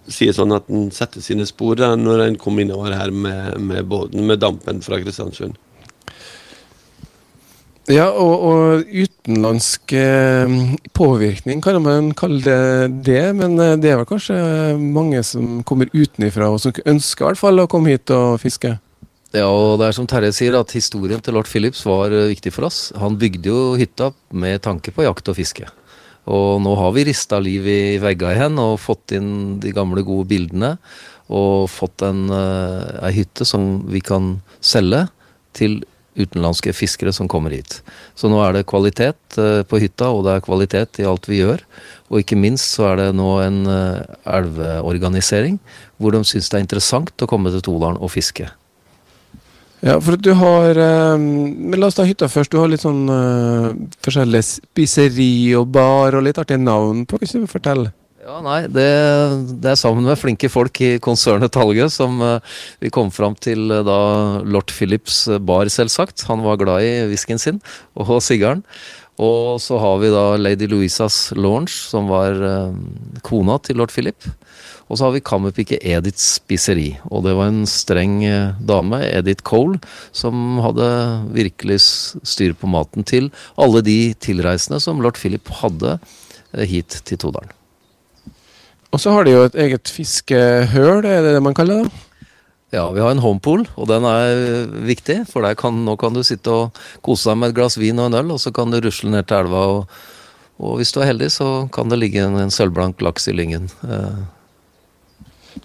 sier 0.08 0.36
sånn 0.36 0.56
at 0.56 0.70
en 0.72 0.90
setter 0.96 1.24
sine 1.24 1.48
spor 1.48 1.76
da, 1.80 1.92
når 2.00 2.28
en 2.28 2.38
kom 2.40 2.60
innover 2.62 2.96
her 2.96 3.12
med, 3.12 3.58
med 3.60 3.88
båten, 3.90 4.24
med 4.28 4.40
dampen 4.44 4.80
fra 4.86 5.00
Kristiansund. 5.02 5.58
Ja, 7.88 8.10
og, 8.12 8.42
og 8.44 8.90
utenlandsk 8.92 9.94
eh, 9.96 10.56
påvirkning 10.98 11.62
kan 11.64 11.78
man 11.80 12.10
kalle 12.20 12.42
det 12.44 13.06
det, 13.08 13.22
men 13.38 13.56
eh, 13.64 13.78
det 13.80 13.94
er 13.94 14.02
vel 14.02 14.10
kanskje 14.10 14.36
mange 14.76 15.22
som 15.24 15.62
kommer 15.68 15.88
utenifra 15.94 16.50
og 16.52 16.60
som 16.60 16.76
ønsker 16.84 17.24
i 17.24 17.28
hvert 17.30 17.40
fall 17.40 17.64
å 17.64 17.70
komme 17.72 17.96
hit 17.96 18.12
og 18.12 18.42
fiske? 18.44 18.74
Ja, 19.32 19.48
og 19.48 19.80
det 19.80 19.88
er 19.88 19.96
som 19.96 20.08
Terje 20.10 20.34
sier, 20.36 20.60
at 20.60 20.76
historien 20.76 21.24
til 21.24 21.40
lord 21.40 21.48
Phillips 21.48 21.86
var 21.88 22.12
eh, 22.12 22.28
viktig 22.34 22.52
for 22.58 22.68
oss. 22.68 22.92
Han 23.00 23.16
bygde 23.24 23.54
jo 23.56 23.64
hytta 23.80 24.12
med 24.36 24.66
tanke 24.68 24.92
på 24.92 25.08
jakt 25.08 25.32
og 25.32 25.40
fiske. 25.40 25.72
Og 26.28 26.60
nå 26.60 26.76
har 26.76 26.92
vi 26.92 27.08
rista 27.08 27.40
liv 27.40 27.72
i 27.72 27.82
vegga 28.04 28.36
igjen 28.36 28.60
og 28.60 28.82
fått 28.84 29.16
inn 29.16 29.62
de 29.64 29.72
gamle, 29.72 30.04
gode 30.04 30.28
bildene. 30.28 30.76
Og 31.32 31.70
fått 31.72 32.04
en, 32.04 32.26
ei 32.36 33.14
hytte 33.16 33.48
som 33.48 33.78
vi 33.88 34.04
kan 34.04 34.34
selge 34.60 35.06
til 35.56 35.86
utenlandske 36.18 36.74
fiskere 36.76 37.14
som 37.16 37.30
kommer 37.32 37.54
hit. 37.56 37.80
Så 38.18 38.30
nå 38.32 38.40
er 38.44 38.58
det 38.58 38.68
kvalitet 38.70 39.40
uh, 39.40 39.64
på 39.68 39.82
hytta, 39.84 40.12
og 40.12 40.26
det 40.26 40.36
er 40.36 40.46
kvalitet 40.46 41.02
i 41.02 41.08
alt 41.10 41.30
vi 41.30 41.42
gjør. 41.42 41.64
Og 42.12 42.22
ikke 42.22 42.40
minst 42.40 42.76
så 42.76 42.92
er 42.92 43.02
det 43.02 43.10
nå 43.18 43.32
en 43.44 43.60
uh, 43.70 44.06
elveorganisering 44.38 45.60
hvor 45.98 46.14
de 46.14 46.24
syns 46.28 46.50
det 46.50 46.60
er 46.60 46.66
interessant 46.66 47.26
å 47.26 47.30
komme 47.30 47.54
til 47.54 47.64
Todalen 47.66 48.00
og 48.02 48.14
fiske. 48.14 48.50
Ja, 49.86 50.00
for 50.02 50.18
du 50.18 50.32
har 50.34 50.74
eh, 50.82 51.20
Men 51.22 51.76
la 51.78 51.86
oss 51.92 52.00
ta 52.00 52.02
hytta 52.02 52.26
først. 52.26 52.50
Du 52.50 52.58
har 52.58 52.70
litt 52.72 52.82
sånn 52.82 53.04
forskjellige 54.02 54.48
spiseri 54.48 55.54
og 55.54 55.68
bar 55.70 56.18
og 56.18 56.26
litt 56.26 56.40
artige 56.42 56.58
navn 56.58 57.04
på. 57.06 57.20
Kan 57.22 57.46
du 57.46 57.52
fortelle? 57.52 57.92
Ja, 58.28 58.42
nei, 58.44 58.66
det, 58.68 58.86
det, 59.64 59.72
er 59.72 59.80
sammen 59.80 60.04
med 60.04 60.20
flinke 60.20 60.50
folk 60.52 60.82
i 60.84 60.98
konsernet 61.00 61.54
Talgø 61.56 61.88
som 61.88 62.20
uh, 62.20 62.60
vi 62.84 62.92
kom 62.92 63.08
fram 63.14 63.38
til 63.40 63.72
uh, 63.72 63.86
da 63.88 64.00
lord 64.44 64.74
Philips 64.76 65.24
bar, 65.48 65.72
selvsagt. 65.72 66.26
Han 66.28 66.44
var 66.44 66.60
glad 66.60 66.84
i 66.84 66.92
whiskyen 67.08 67.40
sin 67.40 67.62
og 67.96 68.18
sigaren. 68.26 68.66
Og 69.18 69.62
så 69.64 69.80
har 69.82 69.96
vi 70.04 70.12
da 70.14 70.26
Lady 70.38 70.68
Louisas 70.70 71.32
Launch, 71.40 71.74
som 71.90 72.12
var 72.12 72.36
kona 73.26 73.56
til 73.66 73.80
lord 73.80 73.96
Philip. 73.96 74.28
Og 74.88 74.98
så 74.98 75.08
har 75.08 75.16
vi 75.16 75.24
kammerpike 75.24 75.80
Ediths 75.84 76.38
spiseri. 76.38 76.90
Og 77.12 77.26
det 77.28 77.36
var 77.38 77.52
en 77.52 77.66
streng 77.70 78.22
eh, 78.28 78.56
dame, 78.60 79.02
Edith 79.08 79.44
Cole, 79.48 79.82
som 80.16 80.62
hadde 80.64 80.88
virkelig 81.36 81.82
styr 81.84 82.56
på 82.58 82.72
maten 82.72 83.08
til 83.08 83.32
alle 83.60 83.84
de 83.86 84.00
tilreisende 84.24 84.80
som 84.84 85.04
lord 85.04 85.20
Philip 85.20 85.52
hadde 85.62 85.98
eh, 85.98 86.68
hit 86.68 87.02
til 87.08 87.20
Todalen. 87.28 87.57
Og 88.98 89.02
så 89.04 89.12
har 89.14 89.28
de 89.28 89.34
jo 89.36 89.44
et 89.46 89.56
eget 89.62 89.90
fiskehøl, 89.94 91.06
er 91.06 91.20
det 91.22 91.36
det 91.36 91.42
man 91.46 91.54
kaller 91.54 91.84
det? 91.84 92.06
Ja, 92.74 92.88
vi 92.90 93.00
har 93.00 93.14
en 93.14 93.22
homepool, 93.22 93.68
og 93.78 93.86
den 93.92 94.08
er 94.10 94.72
viktig. 94.88 95.20
For 95.30 95.46
kan, 95.54 95.84
nå 95.86 95.94
kan 96.02 96.18
du 96.18 96.24
sitte 96.26 96.50
og 96.50 96.80
kose 97.06 97.30
deg 97.30 97.38
med 97.38 97.54
et 97.54 97.60
glass 97.60 97.78
vin 97.78 98.02
og 98.02 98.10
en 98.10 98.18
øl, 98.18 98.34
og 98.34 98.42
så 98.42 98.50
kan 98.50 98.74
du 98.74 98.80
rusle 98.82 99.12
ned 99.14 99.28
til 99.30 99.38
elva. 99.38 99.62
Og, 99.76 100.00
og 100.58 100.80
hvis 100.80 100.96
du 100.96 100.98
er 101.04 101.12
heldig, 101.12 101.30
så 101.36 101.52
kan 101.70 101.94
det 101.94 102.02
ligge 102.02 102.26
en, 102.26 102.40
en 102.42 102.50
sølvblank 102.50 103.06
laks 103.06 103.30
i 103.30 103.36
lyngen. 103.38 103.70
Eh, 103.86 104.18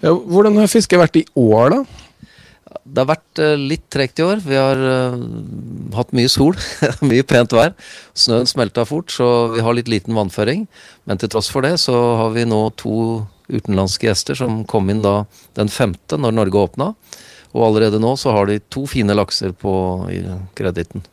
ja, 0.05 0.13
hvordan 0.13 0.61
har 0.61 0.69
fisket 0.69 1.01
vært 1.01 1.17
i 1.17 1.25
år, 1.33 1.73
da? 1.73 2.02
Det 2.83 3.03
har 3.03 3.09
vært 3.09 3.41
uh, 3.41 3.53
litt 3.59 3.85
tregt 3.93 4.19
i 4.21 4.25
år. 4.25 4.41
Vi 4.45 4.57
har 4.57 4.79
uh, 4.79 5.15
hatt 5.97 6.13
mye 6.15 6.31
sol, 6.31 6.57
mye 7.11 7.25
pent 7.27 7.53
vær. 7.55 7.75
Snøen 8.17 8.49
smelta 8.49 8.85
fort, 8.89 9.13
så 9.13 9.27
vi 9.53 9.63
har 9.65 9.77
litt 9.77 9.91
liten 9.91 10.17
vannføring. 10.17 10.65
Men 11.09 11.21
til 11.21 11.31
tross 11.33 11.51
for 11.53 11.65
det 11.65 11.77
så 11.83 11.95
har 12.21 12.33
vi 12.35 12.47
nå 12.49 12.65
to 12.79 13.23
utenlandske 13.53 14.07
gjester 14.07 14.37
som 14.39 14.63
kom 14.69 14.89
inn 14.89 15.03
da 15.03 15.23
den 15.57 15.71
femte, 15.71 16.17
når 16.17 16.37
Norge 16.39 16.67
åpna. 16.67 16.93
Og 17.53 17.67
allerede 17.67 18.01
nå 18.01 18.15
så 18.17 18.33
har 18.33 18.49
de 18.49 18.61
to 18.73 18.87
fine 18.89 19.13
lakser 19.13 19.53
på 19.53 19.73
kreditten. 20.57 21.03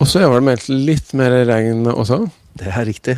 Og 0.00 0.08
så 0.08 0.22
er 0.22 0.30
det 0.32 0.44
meldt 0.46 0.70
litt 0.72 1.12
mer 1.18 1.34
regn 1.48 1.84
også? 1.92 2.22
Det 2.56 2.70
er 2.72 2.86
riktig. 2.88 3.16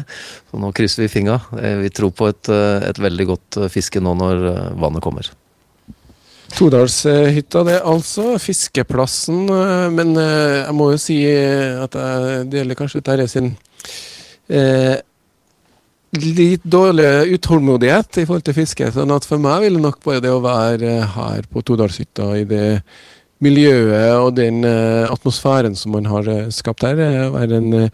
Så 0.51 0.61
nå 0.61 0.73
krysser 0.77 1.05
vi 1.05 1.13
fingra. 1.13 1.39
Eh, 1.59 1.79
vi 1.83 1.93
tror 1.95 2.11
på 2.15 2.29
et, 2.31 2.49
eh, 2.49 2.89
et, 2.89 2.99
veldig 2.99 3.27
godt 3.27 3.57
eh, 3.63 3.71
fiske 3.73 4.03
nå 4.03 4.15
når 4.19 4.45
vannet 4.81 5.05
kommer. 5.05 5.31
Todalshytta, 6.57 7.62
det 7.67 7.79
er 7.79 7.87
altså 7.88 8.37
fiskeplassen. 8.43 9.47
Men 9.95 10.12
jeg 10.17 10.75
må 10.77 10.91
jo 10.93 11.01
si 11.01 11.17
at 11.27 11.97
jeg 11.97 12.45
deler 12.53 12.79
kanskje 12.79 13.03
Terje 13.05 13.29
sin 13.33 13.49
eh, 14.53 14.99
litt 16.19 16.65
dårlig 16.69 17.38
utålmodighet 17.38 18.21
i 18.21 18.27
forhold 18.27 18.45
til 18.47 18.59
fiske. 18.61 18.91
sånn 18.93 19.15
at 19.15 19.29
for 19.29 19.41
meg 19.43 19.65
ville 19.65 19.81
nok 19.81 20.03
bare 20.05 20.25
det 20.25 20.33
å 20.33 20.45
være 20.45 20.99
her 21.17 21.49
på 21.49 21.65
Todalshytta 21.65 22.29
i 22.43 22.45
det 22.49 22.67
miljøet 23.43 24.21
og 24.21 24.37
den 24.37 24.61
atmosfæren 24.62 25.75
som 25.75 25.97
man 25.97 26.07
har 26.07 26.29
skapt 26.55 26.85
her, 26.87 27.01
være 27.33 27.59
en 27.59 27.88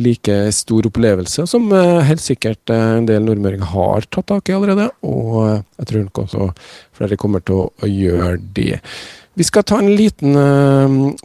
like 0.00 0.34
stor 0.52 0.86
opplevelse, 0.88 1.46
som 1.46 1.66
eh, 1.72 2.02
helt 2.08 2.22
sikkert 2.22 2.70
eh, 2.72 2.84
en 2.98 3.08
del 3.08 3.24
nordmøringer 3.26 3.72
har 3.72 4.06
tatt 4.08 4.28
tak 4.30 4.48
i 4.48 4.54
allerede. 4.56 4.88
Og 5.06 5.40
eh, 5.46 5.58
jeg 5.80 5.90
tror 5.90 6.06
nok 6.06 6.22
også 6.24 6.48
flere 6.98 7.18
kommer 7.20 7.44
til 7.44 7.66
å 7.66 7.90
gjøre 7.90 8.38
det. 8.56 8.78
Vi 9.38 9.46
skal 9.48 9.64
ta 9.64 9.78
en 9.80 9.94
liten 9.96 10.34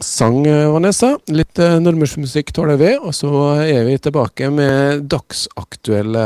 sang, 0.00 0.38
Vanessa. 0.72 1.10
Litt 1.28 1.60
uh, 1.60 1.74
nordmørsmusikk 1.76 2.54
tåler 2.56 2.78
vi. 2.80 2.94
Og 2.96 3.12
så 3.12 3.28
er 3.66 3.82
vi 3.84 3.98
tilbake 4.00 4.48
med 4.48 5.02
dagsaktuelle 5.12 6.22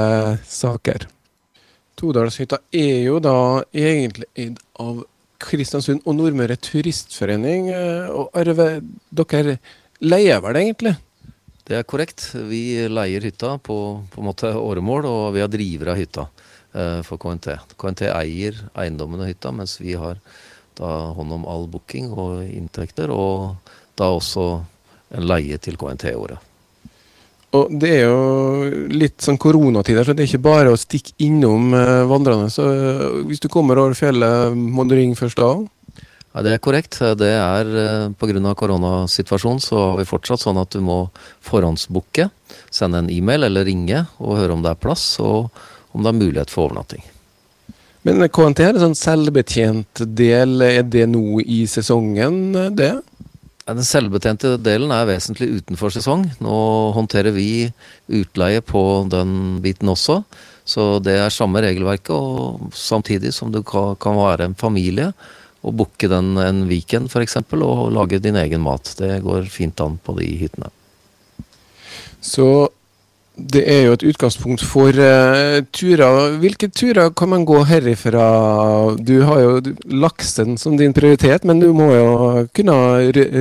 saker. 0.47 1.09
Todalshytta 1.99 2.61
er 2.71 3.01
jo 3.09 3.19
da 3.19 3.35
egentlig 3.75 4.31
eid 4.39 4.63
av 4.79 5.03
Kristiansund 5.43 6.07
og 6.07 6.21
Nordmøre 6.21 6.55
Turistforening. 6.63 7.73
Og 8.15 8.31
Arve, 8.39 8.77
dere 9.11 9.59
leier 10.07 10.39
vel 10.47 10.63
egentlig? 10.63 10.95
Det 11.69 11.79
er 11.79 11.87
korrekt. 11.87 12.25
Vi 12.35 12.63
leier 12.91 13.23
hytta 13.23 13.55
på, 13.63 13.77
på 14.11 14.23
en 14.23 14.29
måte 14.29 14.51
åremål, 14.59 15.07
og 15.07 15.27
vi 15.37 15.43
har 15.45 15.51
driver 15.51 15.93
av 15.93 16.01
hytta 16.01 16.27
eh, 16.75 17.01
for 17.07 17.23
KNT. 17.23 17.55
KNT 17.79 18.09
eier 18.11 18.59
eiendommen 18.75 19.23
og 19.23 19.31
hytta, 19.31 19.55
mens 19.55 19.79
vi 19.81 19.95
har 19.99 20.19
da 20.79 20.91
hånd 21.15 21.37
om 21.37 21.45
all 21.47 21.69
booking 21.71 22.11
og 22.11 22.41
inntekter, 22.47 23.13
og 23.13 23.55
da 23.99 24.09
også 24.11 24.47
en 25.13 25.29
leie 25.29 25.59
til 25.63 25.79
KNT-året. 25.79 26.49
Og 27.53 27.69
Det 27.77 27.91
er 27.99 28.07
jo 28.09 28.87
litt 28.97 29.21
sånn 29.21 29.37
koronatider, 29.41 30.07
så 30.07 30.15
det 30.17 30.25
er 30.25 30.31
ikke 30.31 30.47
bare 30.47 30.73
å 30.73 30.81
stikke 30.81 31.13
innom 31.23 31.75
eh, 31.77 32.01
vandrende. 32.09 32.49
Så 32.51 32.65
eh, 32.65 33.07
hvis 33.29 33.45
du 33.45 33.51
kommer 33.53 33.79
over 33.79 33.95
fjellet, 33.97 34.57
må 34.57 34.89
du 34.89 34.97
ringe 34.97 35.19
først 35.19 35.39
da? 35.39 35.53
Ja, 36.33 36.43
Det 36.43 36.53
er 36.55 36.63
korrekt. 36.65 36.99
Det 36.99 37.29
er 37.29 37.67
eh, 37.77 38.09
Pga. 38.17 38.55
koronasituasjonen 38.57 39.61
så 39.61 39.77
har 39.91 39.99
vi 39.99 40.09
fortsatt 40.09 40.41
sånn 40.41 40.61
at 40.61 40.73
du 40.73 40.81
må 40.81 41.11
forhåndsbooke. 41.45 42.31
Sende 42.71 43.03
en 43.03 43.11
e-mail 43.11 43.45
eller 43.45 43.69
ringe 43.69 44.07
og 44.19 44.39
høre 44.41 44.57
om 44.57 44.63
det 44.65 44.73
er 44.73 44.81
plass, 44.81 45.21
og 45.21 45.51
om 45.93 46.03
det 46.03 46.09
er 46.09 46.21
mulighet 46.21 46.51
for 46.51 46.71
overnatting. 46.71 47.05
Men 48.03 48.25
KNT 48.33 48.61
er 48.65 48.73
en 48.75 48.87
sånn 48.89 48.99
selvbetjent 48.99 50.03
del. 50.17 50.57
Er 50.65 50.83
det 50.83 51.05
nå 51.13 51.39
i 51.45 51.63
sesongen, 51.71 52.75
det? 52.75 52.97
Den 53.63 53.85
selvbetjente 53.87 54.57
delen 54.59 54.91
er 54.91 55.07
vesentlig 55.07 55.61
utenfor 55.61 55.93
sesong. 55.95 56.25
Nå 56.43 56.57
håndterer 56.97 57.31
vi 57.37 57.69
utleie 58.11 58.65
på 58.65 58.83
den 59.13 59.61
biten 59.63 59.93
også. 59.93 60.23
Så 60.67 60.97
det 61.05 61.15
er 61.21 61.31
samme 61.35 61.63
regelverket, 61.63 62.11
og 62.11 62.75
samtidig 62.75 63.31
som 63.37 63.53
du 63.55 63.61
kan 63.63 64.19
være 64.19 64.49
en 64.49 64.59
familie 64.59 65.13
og 65.63 65.75
booke 65.79 66.11
den 66.11 66.37
en 66.43 66.67
weekend 66.71 67.11
f.eks. 67.11 67.39
og 67.55 67.91
lage 67.95 68.21
din 68.23 68.39
egen 68.39 68.63
mat. 68.65 68.95
Det 68.99 69.21
går 69.23 69.47
fint 69.51 69.81
an 69.81 69.99
på 70.03 70.17
de 70.19 70.29
hyttene. 70.43 70.71
Så 72.23 72.69
det 73.33 73.63
er 73.65 73.87
jo 73.87 73.95
et 73.97 74.05
utgangspunkt 74.11 74.63
for 74.67 74.93
uh, 74.93 75.63
turer. 75.73 76.37
Hvilke 76.43 76.69
turer 76.69 77.13
kan 77.17 77.31
man 77.33 77.47
gå 77.49 77.63
herifra? 77.65 78.27
Du 78.99 79.23
har 79.25 79.41
jo 79.41 79.55
laksen 79.89 80.59
som 80.61 80.77
din 80.77 80.93
prioritet, 80.93 81.47
men 81.49 81.63
du 81.63 81.71
må 81.77 81.89
jo 81.95 82.11
kunne 82.55 82.77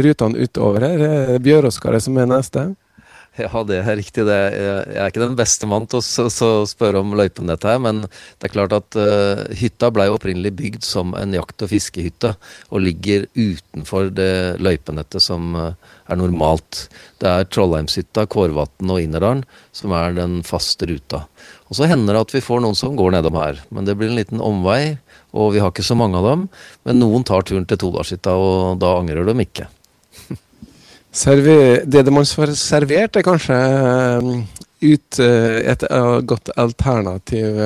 rutene 0.06 0.46
utover 0.48 0.88
her. 0.88 1.36
Bjøråskaret 1.44 2.06
som 2.06 2.18
er 2.22 2.30
neste? 2.32 2.70
Ja, 3.40 3.64
det 3.64 3.78
er 3.80 3.96
riktig. 3.96 4.26
Det. 4.28 4.36
Jeg 4.36 4.98
er 5.00 5.12
ikke 5.12 5.24
den 5.24 5.38
beste 5.40 5.68
mann 5.70 5.86
til 5.90 6.02
å 6.02 6.66
spørre 6.68 7.00
om 7.00 7.14
løypenettet 7.16 7.70
her, 7.70 7.80
men 7.84 8.04
det 8.04 8.50
er 8.50 8.54
klart 8.54 8.76
at 8.76 8.98
uh, 9.00 9.46
hytta 9.56 9.92
ble 9.94 10.10
opprinnelig 10.12 10.52
bygd 10.60 10.84
som 10.86 11.16
en 11.18 11.36
jakt- 11.36 11.64
og 11.64 11.72
fiskehytte, 11.72 12.34
og 12.70 12.84
ligger 12.84 13.30
utenfor 13.38 14.12
det 14.18 14.60
løypenettet 14.60 15.24
som 15.24 15.56
uh, 15.56 15.72
er 16.12 16.20
normalt. 16.20 16.86
Det 17.24 17.32
er 17.32 17.48
Trollheimshytta, 17.48 18.28
Kårvatn 18.32 18.92
og 18.92 19.00
Innerdalen 19.00 19.46
som 19.76 19.96
er 19.96 20.18
den 20.18 20.42
faste 20.48 20.90
ruta. 20.90 21.24
Og 21.72 21.80
så 21.80 21.88
hender 21.88 22.18
det 22.18 22.26
at 22.26 22.36
vi 22.36 22.44
får 22.44 22.66
noen 22.66 22.76
som 22.76 22.98
går 23.00 23.16
nedom 23.16 23.40
her, 23.40 23.64
men 23.72 23.88
det 23.88 23.96
blir 23.96 24.12
en 24.12 24.20
liten 24.20 24.44
omvei, 24.44 24.98
og 25.32 25.54
vi 25.56 25.64
har 25.64 25.72
ikke 25.72 25.88
så 25.88 25.96
mange 25.96 26.20
av 26.20 26.28
dem. 26.28 26.48
Men 26.84 27.00
noen 27.00 27.24
tar 27.28 27.48
turen 27.48 27.64
til 27.70 27.80
Todalshytta, 27.80 28.36
og 28.36 28.82
da 28.84 28.98
angrer 29.00 29.24
de 29.32 29.38
ikke. 29.46 29.72
Server, 31.12 31.82
det 31.84 32.08
man 32.08 32.24
får 32.24 32.54
servert, 32.56 33.18
er 33.20 33.26
kanskje 33.28 33.56
um, 34.24 34.46
ut 34.80 35.18
uh, 35.20 35.58
et 35.60 35.82
uh, 35.92 36.22
godt 36.24 36.54
alternativ 36.56 37.58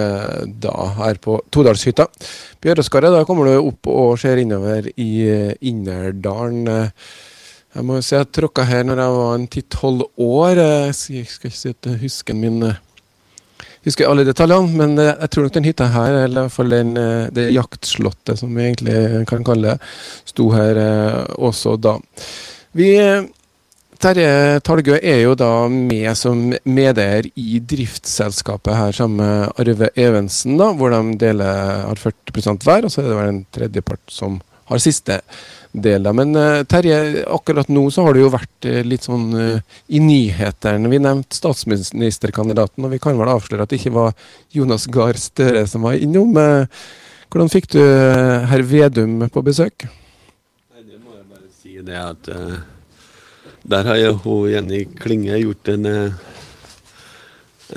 da 0.64 0.74
her 0.98 1.20
på 1.22 1.38
Todalshytta. 1.54 2.08
Bjøreskaret, 2.66 3.14
da 3.14 3.22
kommer 3.28 3.46
du 3.46 3.60
opp 3.60 3.92
og 3.92 4.18
ser 4.18 4.42
innover 4.42 4.90
i 4.98 5.12
Innerdalen. 5.70 6.90
Jeg 7.76 7.86
må 7.86 8.00
si 8.02 8.16
jeg 8.16 8.32
tråkka 8.34 8.66
her 8.66 8.88
når 8.88 9.04
jeg 9.04 9.14
var 9.20 9.38
en 9.38 9.46
ti-tolv 9.54 10.08
år. 10.26 10.64
Jeg 10.88 10.98
skal 10.98 11.52
ikke 11.52 11.54
si 11.54 11.76
at 11.76 11.92
husken 12.02 12.42
min 12.42 12.66
husker 13.86 14.10
alle 14.10 14.26
detaljene, 14.26 14.74
men 14.74 14.98
jeg 14.98 15.30
tror 15.30 15.46
nok 15.46 15.58
den 15.60 15.70
hytta 15.70 15.92
her, 15.94 16.18
eller 16.24 16.40
i 16.40 16.48
hvert 16.48 16.58
fall 16.58 16.74
den, 16.74 16.98
det 17.38 17.52
jaktslottet 17.54 18.42
som 18.42 18.58
vi 18.58 18.72
egentlig 18.72 19.28
kan 19.30 19.46
kalle 19.46 19.76
det, 19.76 19.94
sto 20.34 20.50
her 20.56 20.82
også 21.38 21.78
da. 21.78 22.00
Vi, 22.76 22.90
Terje 24.04 24.60
Talgø 24.68 24.98
er 25.00 25.22
jo 25.22 25.36
da 25.40 25.68
med 25.72 26.10
som 26.20 26.50
medeier 26.68 27.30
i 27.40 27.62
driftsselskapet 27.64 28.76
her 28.76 28.98
sammen 28.98 29.22
med 29.22 29.62
Arve 29.62 29.90
Evensen, 29.96 30.58
da, 30.60 30.74
hvor 30.76 30.92
de 30.92 31.16
deler, 31.22 31.86
har 31.88 32.02
40% 32.02 32.68
hver. 32.68 32.84
Og 32.84 32.92
så 32.92 33.02
er 33.02 33.08
det 33.08 33.16
vel 33.22 33.32
en 33.32 33.42
tredjepart 33.56 34.04
som 34.12 34.42
har 34.68 34.84
siste 34.84 35.22
del. 35.72 36.04
Da. 36.04 36.12
Men 36.16 36.36
uh, 36.36 36.66
Terje, 36.68 37.24
akkurat 37.32 37.72
nå 37.72 37.88
så 37.94 38.04
har 38.04 38.16
du 38.16 38.26
jo 38.26 38.34
vært 38.34 38.68
uh, 38.68 38.82
litt 38.84 39.08
sånn 39.08 39.28
uh, 39.32 39.82
i 39.88 40.04
nyhetene. 40.04 40.92
Vi 40.92 41.04
nevnte 41.08 41.40
statsministerkandidaten, 41.40 42.84
og 42.84 42.92
vi 42.92 43.00
kan 43.00 43.16
vel 43.20 43.32
avsløre 43.38 43.64
at 43.64 43.72
det 43.72 43.80
ikke 43.80 43.96
var 43.96 44.16
Jonas 44.56 44.90
Gahr 44.92 45.16
Støre 45.22 45.64
som 45.72 45.88
var 45.88 45.96
innom. 45.96 46.36
hvordan 47.30 47.52
fikk 47.52 47.72
du 47.78 47.84
herr 48.52 48.68
Vedum 48.68 49.30
på 49.32 49.46
besøk? 49.46 49.88
Det 51.86 52.00
at 52.00 52.30
uh, 52.34 52.58
der 53.66 53.90
har 53.90 54.00
jo 54.00 54.12
hun 54.24 54.50
Jenny 54.52 54.84
Klinge 55.00 55.38
gjort 55.42 55.72
en, 55.74 55.86
uh, 55.86 56.14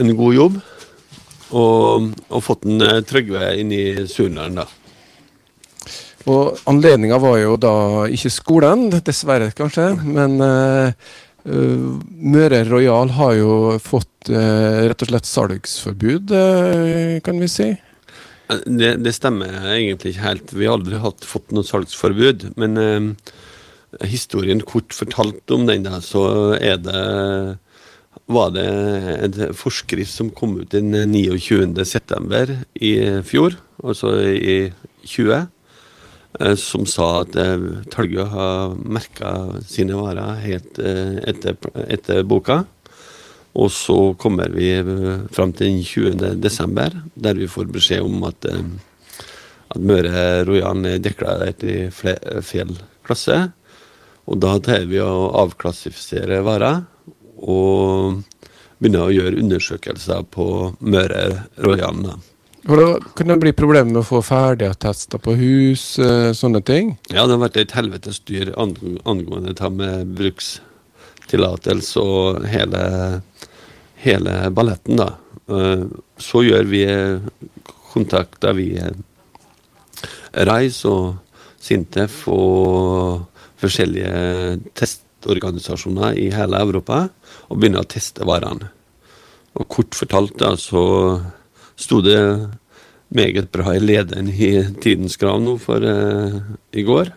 en 0.00 0.16
god 0.16 0.34
jobb. 0.36 0.58
Og, 1.48 2.10
og 2.28 2.44
fått 2.44 2.66
en 2.68 2.84
uh, 2.84 2.98
Trygve 3.08 3.54
inn 3.60 3.72
i 3.72 3.84
Surnadalen, 4.10 4.60
da. 4.60 4.66
Og 6.28 6.58
Anledninga 6.68 7.16
var 7.22 7.38
jo 7.40 7.54
da 7.56 7.74
ikke 8.12 8.32
skolen, 8.34 8.88
dessverre 8.92 9.48
kanskje, 9.56 9.94
men 10.04 10.34
Møre 11.48 12.58
Royal 12.68 13.14
har 13.16 13.32
jo 13.38 13.52
fått 13.80 14.28
rett 14.28 15.04
og 15.06 15.08
slett 15.08 15.30
salgsforbud, 15.30 16.34
kan 17.24 17.40
vi 17.40 17.48
si? 17.48 17.70
Det, 18.48 18.94
det, 19.00 19.12
stemmer 19.16 19.70
egentlig 19.74 20.14
ikke 20.14 20.26
helt. 20.26 20.52
Vi 20.52 20.68
har 20.68 20.76
aldri 20.76 21.00
hatt, 21.00 21.24
fått 21.24 21.52
noe 21.56 21.64
salgsforbud. 21.64 22.50
Men 22.60 22.76
historien 24.04 24.60
kort 24.60 24.92
fortalt 24.94 25.50
om 25.54 25.66
den, 25.68 25.86
da, 25.86 26.02
så 26.04 26.54
er 26.58 26.76
det 26.82 27.02
var 28.28 28.50
det 28.52 28.66
en 29.24 29.54
forskrift 29.56 30.12
som 30.12 30.30
kom 30.34 30.58
ut 30.60 30.72
den 30.74 30.92
29.9. 30.92 32.56
i 32.84 32.92
fjor, 33.24 33.56
altså 33.80 34.12
i 34.28 34.58
20, 35.08 35.46
eh, 36.40 36.56
som 36.60 36.84
sa 36.88 37.08
at 37.22 37.38
eh, 37.40 37.68
Talgø 37.92 38.26
har 38.28 38.74
merka 38.76 39.32
sine 39.64 39.96
varer 39.96 40.42
helt 40.44 40.80
eh, 40.82 41.16
etter, 41.30 41.56
etter, 41.88 42.24
boka. 42.28 42.64
Og 43.58 43.72
så 43.72 44.12
kommer 44.20 44.52
vi 44.54 44.74
fram 45.34 45.54
til 45.56 45.72
den 45.72 45.80
20.12., 45.82 47.00
der 47.16 47.40
vi 47.40 47.48
får 47.50 47.72
beskjed 47.74 48.04
om 48.04 48.28
at, 48.28 48.44
at 48.44 49.80
Møre 49.82 50.44
Rojan 50.46 50.84
er 50.86 51.00
deklarert 51.02 51.64
i 51.66 51.88
feil 51.90 52.76
klasse. 53.08 53.48
Og 54.28 54.40
da 54.42 54.58
tar 54.60 54.84
vi 54.90 55.00
å 55.00 55.30
avklassifisere 55.40 56.42
varer 56.44 56.82
og 57.38 58.18
begynner 58.78 59.06
å 59.06 59.14
gjøre 59.14 59.40
undersøkelser 59.40 60.26
på 60.34 60.48
Møre 60.84 61.22
Rojan. 61.64 62.04
Da 62.68 62.88
kan 63.16 63.32
det 63.32 63.38
bli 63.40 63.54
problemer 63.56 63.88
med 63.88 64.02
å 64.02 64.06
få 64.06 64.20
ferdigattester 64.26 65.20
på 65.22 65.32
hus, 65.38 65.98
eh, 65.98 66.32
sånne 66.36 66.60
ting? 66.60 66.98
Ja, 67.08 67.24
det 67.24 67.38
har 67.38 67.44
vært 67.46 67.56
et 67.56 67.72
helvetes 67.72 68.18
styr 68.20 68.52
angående 68.58 69.54
det 69.56 69.70
med 69.72 70.12
brukstillatelse 70.18 72.02
og 72.02 72.44
hele, 72.50 73.22
hele 74.04 74.50
balletten, 74.50 75.00
da. 75.00 75.14
Eh, 75.48 75.86
så 76.18 76.44
gjør 76.44 76.68
vi 76.68 76.84
kontakter 77.94 78.52
vi 78.52 78.68
Reis 80.34 80.84
og 80.84 81.16
Sintef 81.58 82.26
og 82.28 83.24
forskjellige 83.58 84.58
testorganisasjoner 84.78 86.18
i 86.18 86.28
hele 86.34 86.60
Europa 86.62 87.04
og 87.48 87.58
begynne 87.58 87.82
å 87.82 87.88
teste 87.88 88.26
varene. 88.28 88.70
Og 89.58 89.66
kort 89.70 89.96
fortalt 89.98 90.36
da, 90.38 90.52
så 90.60 90.82
sto 91.78 92.00
det 92.04 92.18
meget 93.14 93.50
bra 93.54 93.74
i 93.74 93.82
lederen 93.82 94.28
i 94.28 94.50
Tidens 94.82 95.16
Krav 95.20 95.40
nå 95.42 95.56
for 95.62 95.84
eh, 95.84 96.36
i 96.76 96.84
går. 96.86 97.10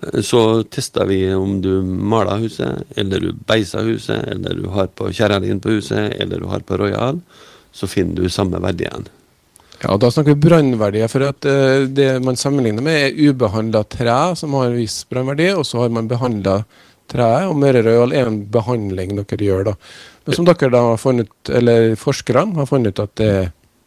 Eh, 0.00 0.20
så 0.24 0.62
testa 0.62 1.04
vi 1.08 1.20
om 1.34 1.58
du 1.64 1.82
maler 1.82 2.46
huset, 2.46 2.86
eller 2.96 3.20
du 3.20 3.44
beiser 3.48 3.84
huset, 3.88 4.22
eller 4.32 4.56
du 4.56 4.70
har 4.72 4.88
på 4.88 5.10
kjerra 5.12 5.40
på 5.40 5.76
huset, 5.76 6.14
eller 6.20 6.40
du 6.40 6.46
har 6.46 6.60
på 6.60 6.78
Royal. 6.80 7.20
Så 7.72 7.86
finner 7.86 8.22
du 8.22 8.30
samme 8.32 8.60
verdien. 8.62 9.08
Ja, 9.82 9.96
Da 9.96 10.10
snakker 10.10 10.34
vi 10.34 10.48
brannverdier. 10.48 11.08
For 11.12 11.26
at 11.26 11.46
uh, 11.46 11.86
det 11.88 12.10
man 12.24 12.38
sammenligner 12.40 12.84
med, 12.84 13.00
er 13.06 13.30
ubehandla 13.30 13.84
tre 13.90 14.18
som 14.38 14.56
har 14.56 14.70
en 14.70 14.78
viss 14.78 15.02
brannverdi, 15.08 15.50
og 15.54 15.66
så 15.68 15.84
har 15.84 15.94
man 15.94 16.08
behandla 16.10 16.60
treet. 17.10 17.48
Og 17.50 17.56
Mørerøyal 17.60 18.14
er 18.16 18.30
en 18.30 18.42
behandling 18.52 19.16
dere 19.20 19.50
gjør, 19.50 19.72
da. 19.72 19.76
Men 20.26 20.38
som 20.38 20.48
dere 20.48 20.72
da 20.72 20.84
har 20.90 21.00
funnet, 21.00 21.32
eller 21.48 21.94
forskerne 22.00 22.58
har 22.60 22.70
funnet 22.70 22.96
ut 22.96 23.04
at 23.04 23.18
det 23.20 23.34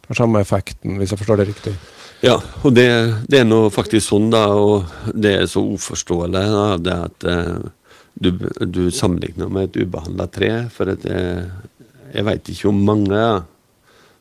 har 0.08 0.18
samme 0.18 0.40
effekten, 0.42 0.96
hvis 0.98 1.12
jeg 1.12 1.20
forstår 1.20 1.42
det 1.42 1.50
riktig? 1.50 1.74
Ja, 2.20 2.36
og 2.36 2.74
det, 2.76 2.86
det 3.32 3.40
er 3.40 3.46
nå 3.48 3.62
faktisk 3.72 4.10
sånn, 4.10 4.28
da, 4.32 4.46
og 4.52 4.88
det 5.16 5.34
er 5.38 5.46
så 5.48 5.62
uforståelig, 5.64 6.42
da, 6.52 6.64
det 6.80 6.96
at 7.08 7.28
uh, 7.28 7.68
du, 8.20 8.32
du, 8.60 8.82
sammenligner 8.92 9.48
med 9.52 9.70
et 9.70 9.80
ubehandla 9.84 10.26
tre. 10.32 10.50
For 10.74 10.92
at 10.92 11.06
jeg, 11.08 11.46
jeg 12.12 12.26
veit 12.26 12.50
ikke 12.52 12.68
om 12.68 12.82
mange 12.84 13.16
ja, 13.16 13.38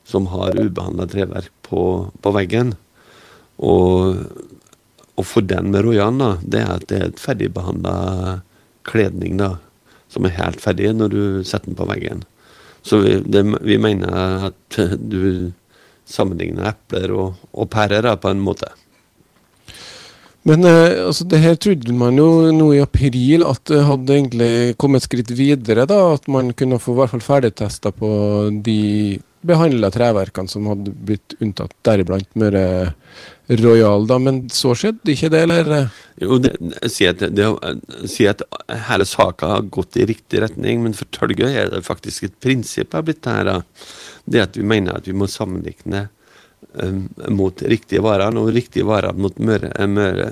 som 0.10 0.30
har 0.34 0.58
ubehandla 0.58 1.06
treverk 1.10 1.52
på, 1.67 1.84
på 2.22 2.34
veggen. 2.34 2.74
Og, 3.62 4.24
og, 5.13 5.26
for 5.28 5.45
den 5.45 5.69
med 5.74 5.86
Royan, 5.86 6.17
da, 6.22 6.32
det 6.41 6.63
er 6.63 6.74
at 6.74 6.88
det 6.89 7.00
er 7.00 7.08
et 7.12 7.22
ferdigbehandla 7.22 7.95
kledning 8.89 9.38
da, 9.38 9.54
som 10.10 10.26
er 10.26 10.38
helt 10.39 10.63
ferdig 10.63 10.95
når 10.98 11.13
du 11.13 11.22
setter 11.43 11.69
den 11.69 11.78
på 11.78 11.88
veggen. 11.91 12.26
Så 12.82 13.04
vi, 13.04 13.19
det, 13.22 13.43
vi 13.62 13.78
mener 13.82 14.50
at 14.50 14.80
du 14.98 15.52
sammenligner 16.10 16.72
epler 16.72 17.13
og, 17.13 17.41
og 17.54 17.69
pærer 17.69 18.08
da, 18.08 18.15
på 18.17 18.32
en 18.32 18.41
måte. 18.41 18.72
Men 20.48 20.63
eh, 20.65 21.06
altså, 21.06 21.28
det 21.30 21.41
her 21.43 21.58
trodde 21.60 21.93
man 21.93 22.17
jo 22.17 22.50
nå 22.56 22.72
i 22.74 22.82
april 22.84 23.43
at 23.45 23.62
det 23.69 23.84
hadde 23.86 24.15
egentlig 24.15 24.52
kommet 24.80 25.04
et 25.04 25.10
skritt 25.10 25.34
videre. 25.36 25.86
da, 25.89 26.00
At 26.15 26.28
man 26.32 26.54
kunne 26.58 26.80
få 26.82 26.95
i 26.95 27.02
hvert 27.02 27.13
fall 27.13 27.26
ferdigtesta 27.26 27.91
på 27.93 28.10
de 28.65 29.19
behandla 29.41 29.89
treverkene 29.91 30.52
som 30.52 30.67
hadde 30.69 30.91
blitt 30.91 31.36
unntatt, 31.39 31.73
deriblant 31.88 32.30
Møre 32.39 32.93
Royal. 33.49 34.08
da, 34.08 34.19
Men 34.19 34.41
så 34.54 34.75
skjedde 34.78 35.13
ikke 35.13 35.32
det, 35.34 35.41
eller? 35.47 35.89
Jo, 36.21 36.38
det, 36.43 36.54
sier 36.91 37.15
at, 37.15 37.23
sier 38.10 38.36
at 38.36 38.43
hele 38.89 39.08
saka 39.08 39.54
har 39.56 39.67
gått 39.71 39.97
i 39.97 40.08
riktig 40.10 40.43
retning, 40.43 40.84
men 40.84 40.95
for 40.97 41.10
Tølgøy 41.15 41.49
er 41.49 41.71
det 41.73 41.86
faktisk 41.88 42.28
et 42.28 42.39
prinsipp 42.43 42.93
har 42.93 43.06
blitt 43.08 43.25
her. 43.30 43.47
Da. 43.47 43.60
Det 44.25 44.47
at 44.49 44.60
vi 44.60 44.67
mener 44.67 44.99
at 44.99 45.08
vi 45.08 45.15
må 45.17 45.30
sammenligne 45.32 46.08
um, 46.73 47.08
mot 47.34 47.63
riktige 47.63 48.04
varer, 48.06 48.36
og 48.38 48.52
riktige 48.54 48.88
varer 48.89 49.17
mot 49.17 49.39
Møre, 49.39 49.71
Møre, 49.88 50.30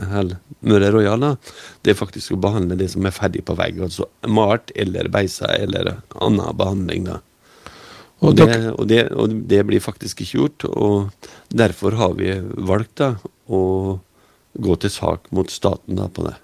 Møre 0.68 0.92
Royal, 0.94 1.24
da, 1.24 1.34
det 1.82 1.94
er 1.94 2.02
faktisk 2.04 2.36
å 2.36 2.42
behandle 2.44 2.78
det 2.80 2.92
som 2.94 3.08
er 3.08 3.16
ferdig 3.16 3.46
på 3.48 3.56
vegg, 3.58 3.80
altså 3.88 4.10
malt 4.28 4.76
eller 4.76 5.10
beisa 5.14 5.56
eller 5.56 5.96
annen 6.20 6.60
behandling. 6.60 7.08
da. 7.08 7.22
Og 8.26 8.34
det, 8.34 8.50
og, 8.74 8.88
det, 8.90 9.04
og 9.14 9.34
det, 9.50 9.62
blir 9.68 9.84
faktisk 9.84 10.24
ikke 10.24 10.40
gjort. 10.40 10.66
Og 10.74 11.30
derfor 11.54 11.98
har 12.00 12.16
vi 12.18 12.34
valgt 12.70 12.98
da, 13.04 13.14
å 13.46 13.62
gå 14.58 14.78
til 14.82 14.94
sak 14.94 15.30
mot 15.36 15.52
staten 15.54 16.00
da, 16.00 16.08
på 16.10 16.26
det. 16.26 16.38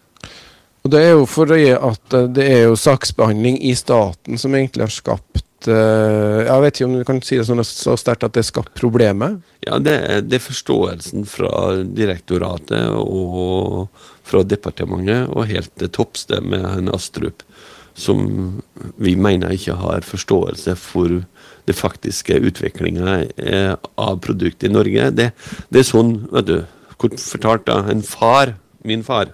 Og 0.83 0.91
Det 0.91 0.99
er 0.99 1.13
jo 1.15 1.25
for 1.29 1.49
at 1.55 2.17
eh, 2.17 2.29
det 2.35 2.45
er 2.45 2.61
jo 2.67 2.77
saksbehandling 2.77 3.57
i 3.63 3.73
staten 3.79 4.37
som 4.37 4.53
egentlig 4.53 4.83
har 4.83 4.93
skapt 4.93 5.69
uh, 5.71 6.43
Jeg 6.43 6.63
vet 6.65 6.75
ikke 6.75 6.89
om 6.89 6.97
du 6.97 7.05
kan 7.07 7.21
si 7.23 7.37
det 7.39 7.45
sånn 7.47 7.63
så 7.63 7.95
sterkt 7.97 8.25
at 8.27 8.35
det 8.35 8.43
har 8.43 8.49
skapt 8.49 8.73
problemet? 8.77 9.39
Ja, 9.63 9.79
det, 9.79 9.95
det, 10.27 10.37
er 10.37 10.43
forståelsen 10.43 11.23
fra 11.31 11.53
direktoratet 11.87 12.91
og 12.99 13.87
fra 14.27 14.43
departementet 14.43 15.31
og 15.31 15.47
helt 15.47 15.71
til 15.79 15.93
toppsted 15.95 16.43
med 16.51 16.91
Astrup 16.91 17.47
som 17.93 18.61
vi 18.97 19.15
mener 19.15 19.53
ikke 19.53 19.75
har 19.77 20.05
forståelse 20.05 20.75
for 20.79 21.21
det 21.67 21.75
faktiske 21.77 22.39
utviklinga 22.49 23.17
eh, 23.37 23.75
av 23.95 24.19
produktet 24.23 24.69
i 24.69 24.73
Norge. 24.73 25.09
Det, 25.15 25.29
det, 25.69 25.79
er 25.79 25.87
sånn, 25.87 26.15
vet 26.33 26.49
du, 26.49 26.57
kort 27.01 27.19
fortalt, 27.21 27.65
da, 27.69 27.79
en 27.91 28.03
far, 28.05 28.55
min 28.83 29.05
far, 29.05 29.31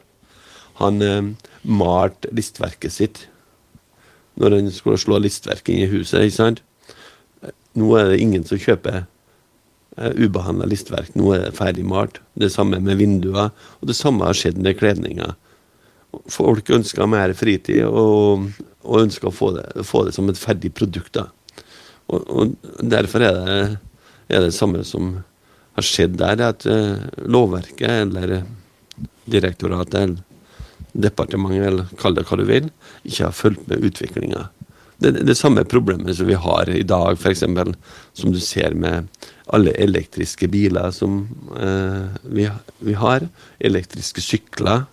han 0.79 1.01
eh, 1.05 1.33
malte 1.67 2.31
listverket 2.35 2.95
sitt 2.95 3.25
når 4.39 4.55
han 4.55 4.69
skulle 4.71 4.99
slå 5.01 5.17
listverket 5.19 5.73
inn 5.73 5.83
i 5.83 5.91
huset. 5.91 6.21
ikke 6.23 6.37
sant? 6.37 6.61
Nå 7.79 7.89
er 7.99 8.11
det 8.11 8.21
ingen 8.23 8.45
som 8.47 8.59
kjøper 8.59 9.01
uh, 9.03 10.13
ubehandla 10.15 10.69
listverk. 10.69 11.11
Nå 11.19 11.33
er 11.35 11.45
det 11.47 11.57
ferdig 11.57 11.83
malt. 11.87 12.21
Det 12.39 12.47
samme 12.53 12.79
med 12.83 13.01
vinduer, 13.01 13.51
og 13.51 13.91
det 13.91 13.97
samme 13.99 14.23
har 14.27 14.37
skjedd 14.37 14.61
med 14.63 14.79
kledninga. 14.79 15.33
Folk 16.31 16.71
ønsker 16.73 17.09
mer 17.09 17.35
fritid 17.37 17.83
og, 17.85 18.47
og 18.81 19.03
ønsker 19.03 19.29
å 19.29 19.35
få 19.35 19.51
det, 19.57 19.67
få 19.85 20.05
det, 20.07 20.15
som 20.15 20.31
et 20.31 20.39
ferdig 20.39 20.71
produkt. 20.77 21.13
da. 21.19 21.27
Og, 22.09 22.29
og 22.29 22.55
Derfor 22.91 23.25
er 23.25 23.37
det, 23.37 23.59
er 24.29 24.47
det 24.47 24.55
samme 24.55 24.83
som 24.87 25.17
har 25.77 25.85
skjedd 25.85 26.17
der, 26.19 26.41
at 26.49 26.65
uh, 26.69 26.97
lovverket 27.29 28.05
eller 28.07 28.41
direktoratet 29.29 30.01
eller 30.01 30.23
departementet, 30.93 31.67
eller 31.69 31.91
kall 31.99 32.17
det 32.17 32.25
hva 32.27 32.39
du 32.39 32.47
vil, 32.49 32.69
ikke 33.05 33.27
har 33.27 33.35
fulgt 33.35 33.67
med 33.69 33.85
utviklinga. 33.85 34.47
Det 34.99 35.13
er 35.13 35.27
det 35.29 35.37
samme 35.39 35.63
problemet 35.69 36.17
som 36.17 36.27
vi 36.27 36.35
har 36.35 36.69
i 36.73 36.83
dag, 36.83 37.15
f.eks. 37.15 37.45
som 38.19 38.33
du 38.33 38.39
ser 38.43 38.75
med 38.75 39.07
alle 39.53 39.71
elektriske 39.79 40.49
biler 40.51 40.91
som 40.91 41.21
uh, 41.55 42.09
vi, 42.27 42.49
vi, 42.83 42.95
har. 42.99 43.23
Elektriske 43.59 44.21
sykler. 44.21 44.83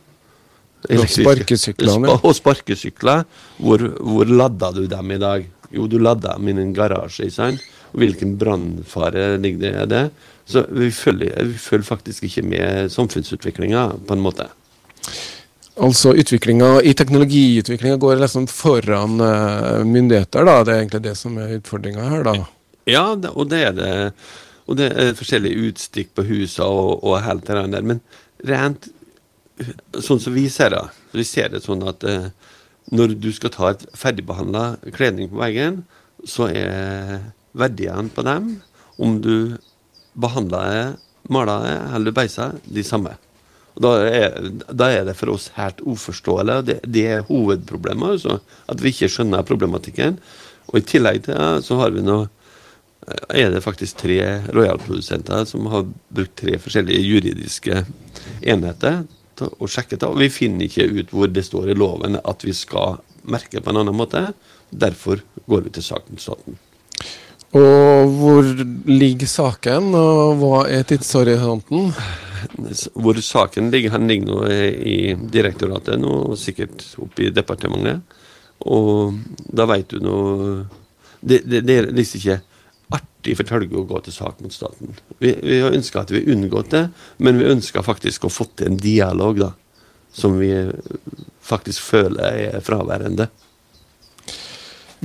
Elektriske, 0.87 1.25
og 1.25 1.35
sparkesykler. 1.35 2.07
Og 2.21 2.37
sparkesykler. 2.39 3.27
Hvor, 3.59 3.83
hvor 3.99 4.31
ladda 4.31 4.71
du 4.77 4.85
dem 4.91 5.11
i 5.17 5.21
dag? 5.21 5.51
Jo, 5.75 5.87
du 5.91 5.99
ladder 5.99 6.37
dem 6.37 6.49
i 6.49 6.57
en 6.63 6.75
garasje. 6.77 7.31
sant? 7.31 7.63
Hvilken 7.97 8.37
brannfare 8.39 9.37
ligger 9.41 9.59
det 9.63 9.73
i 9.83 9.87
det? 9.91 10.05
Så 10.47 10.67
vi 10.71 10.91
følger, 10.95 11.45
vi 11.45 11.59
følger 11.59 11.87
faktisk 11.87 12.27
ikke 12.29 12.43
med 12.47 12.93
samfunnsutviklinga, 12.93 13.89
på 14.07 14.15
en 14.15 14.23
måte. 14.23 14.47
Altså 15.77 16.15
utviklinga 16.17 16.81
i 16.89 16.95
teknologiutviklinga 16.97 17.99
går 18.01 18.21
liksom 18.23 18.47
foran 18.49 19.21
uh, 19.21 19.85
myndigheter, 19.85 20.47
da? 20.47 20.63
Det 20.65 20.73
er 20.73 20.83
egentlig 20.85 21.03
det 21.05 21.15
som 21.19 21.37
er 21.43 21.57
utfordringa 21.59 22.07
her, 22.09 22.23
da? 22.25 22.37
Ja, 22.89 23.07
det, 23.19 23.33
og 23.35 23.51
det 23.51 23.63
er 23.67 23.75
det. 23.77 23.91
Og 24.67 24.79
det 24.79 24.91
er 24.95 25.17
forskjellige 25.19 25.69
utstikk 25.69 26.15
på 26.17 26.25
husa 26.27 26.65
og, 26.65 27.03
og 27.05 27.21
hele 27.27 27.45
det 27.45 27.67
der. 27.75 27.85
Men 27.93 28.01
rent 28.47 28.89
sånn 30.05 30.21
som 30.23 30.35
vi 30.37 30.47
ser 30.53 30.73
det, 30.75 30.83
vi 31.17 31.25
ser 31.27 31.53
det 31.53 31.63
sånn 31.65 31.85
at 31.89 32.07
uh, 32.09 32.31
når 32.95 33.17
du 33.19 33.31
skal 33.35 33.53
ta 33.55 33.71
et 33.73 33.85
ferdigbehandla 33.99 34.77
kledning 34.95 35.31
på 35.33 35.41
veggen, 35.41 35.83
så 36.27 36.49
er 36.51 37.33
verdiene 37.57 38.13
på 38.15 38.25
dem, 38.27 38.57
om 39.03 39.19
du 39.23 39.57
behandler 40.17 40.73
det, 40.73 40.85
maler 41.33 41.65
det 41.65 41.77
eller 41.99 42.15
beiser, 42.15 42.59
de 42.65 42.85
samme. 42.87 43.17
Da 43.77 43.91
er, 44.09 44.37
da 44.73 44.89
er, 44.89 45.03
det 45.05 45.17
for 45.19 45.35
oss 45.35 45.51
helt 45.59 45.83
uforståelig. 45.85 46.63
Det, 46.65 46.79
det 46.89 47.05
er 47.19 47.27
hovedproblemet, 47.29 48.17
altså, 48.17 48.39
at 48.73 48.81
vi 48.81 48.95
ikke 48.95 49.11
skjønner 49.13 49.45
problematikken. 49.45 50.17
Og 50.71 50.81
i 50.81 50.87
tillegg 50.87 51.27
til 51.27 51.37
det 51.37 51.67
så 51.67 51.77
har 51.83 51.93
vi 51.95 52.05
nå 52.07 52.23
er 53.07 53.53
det 53.55 53.63
faktisk 53.63 54.01
tre 54.01 54.17
Royal-produsenter 54.51 55.45
som 55.47 55.69
har 55.71 55.85
brukt 55.87 56.35
tre 56.41 56.57
forskjellige 56.59 57.05
juridiske 57.05 57.85
enheter 58.43 59.05
og 59.45 59.69
sjekket 59.71 60.01
det. 60.01 60.09
Og 60.09 60.21
vi 60.23 60.31
finner 60.33 60.69
ikke 60.69 60.89
ut 60.89 61.13
hvor 61.15 61.31
det 61.33 61.45
står 61.47 61.73
i 61.73 61.79
loven 61.79 62.19
at 62.23 62.47
vi 62.47 62.55
skal 62.57 63.01
merke 63.27 63.61
på 63.61 63.73
en 63.73 63.83
annen 63.83 63.97
måte. 63.97 64.23
Derfor 64.71 65.23
går 65.47 65.67
vi 65.67 65.75
til 65.77 65.87
saken 65.87 66.23
staten. 66.23 66.59
Og 67.57 68.15
hvor 68.19 68.49
ligger 68.91 69.29
saken, 69.31 69.93
og 69.95 70.41
hva 70.41 70.65
er 70.69 70.85
tidshorisonten? 70.89 71.93
Hvor 72.93 73.21
saken 73.23 73.71
ligger, 73.73 73.95
han 73.95 74.09
ligger 74.11 74.29
nå 74.29 74.41
i 74.51 74.99
direktoratet, 75.33 76.01
nå 76.03 76.37
sikkert 76.41 76.85
oppe 77.01 77.29
i 77.29 77.33
departementet. 77.35 78.03
Og 78.67 79.15
da 79.53 79.67
veit 79.69 79.93
du 79.93 80.01
nå 80.03 80.19
det, 81.21 81.43
det, 81.49 81.63
det, 81.67 81.77
er 81.77 81.89
liksom 81.95 82.21
ikke 82.21 82.39
for 83.35 83.49
Tølge 83.49 83.81
å 83.81 83.87
gå 83.89 83.99
til 84.05 84.15
sak 84.15 84.39
mot 84.45 84.55
staten. 84.55 84.95
Vi, 85.19 85.33
vi 85.43 85.61
har 85.65 85.75
ønska 85.75 86.05
at 86.05 86.13
vi 86.15 86.23
unngått 86.33 86.71
det, 86.75 86.85
men 87.19 87.41
vi 87.41 87.49
ønsker 87.51 87.87
faktisk 87.87 88.29
å 88.29 88.33
få 88.33 88.47
til 88.55 88.71
en 88.71 88.79
dialog 88.81 89.41
da, 89.43 89.51
som 90.15 90.39
vi 90.39 90.53
faktisk 91.47 91.83
føler 91.83 92.55
er 92.55 92.65
fraværende. 92.65 93.29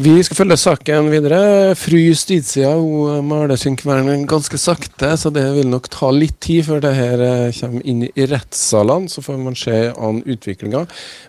Vi 0.02 0.14
skal 0.26 0.38
følge 0.40 0.56
saken 0.58 1.10
videre. 1.12 1.76
Fru 1.78 2.00
Justitia 2.00 2.72
hun 2.74 3.28
maler 3.28 3.60
synkvernet 3.60 4.24
ganske 4.30 4.58
sakte, 4.58 5.12
så 5.20 5.30
det 5.30 5.44
vil 5.54 5.68
nok 5.70 5.90
ta 5.94 6.08
litt 6.16 6.40
tid 6.42 6.64
før 6.66 6.80
det 6.82 6.94
her 6.98 7.22
eh, 7.22 7.54
kommer 7.54 7.86
inn 7.86 8.08
i 8.08 8.26
rettssalene. 8.32 9.12
Så 9.12 9.22
får 9.22 9.38
man 9.38 9.58
se 9.60 9.76
an 9.92 10.24
utviklinga. 10.26 10.82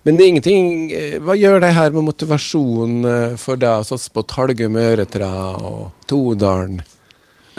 Men 0.06 0.16
det 0.16 0.24
er 0.24 0.32
ingenting 0.32 0.70
eh, 0.96 1.18
Hva 1.20 1.36
gjør 1.36 1.60
det 1.60 1.72
her 1.76 1.92
med 1.92 2.06
motivasjonen 2.06 3.10
eh, 3.10 3.36
for 3.42 3.60
deg 3.60 3.82
å 3.82 3.88
satse 3.90 4.14
på 4.14 4.24
Talgum 4.30 4.78
Øretra 4.80 5.32
og 5.58 6.06
Todalen? 6.08 6.80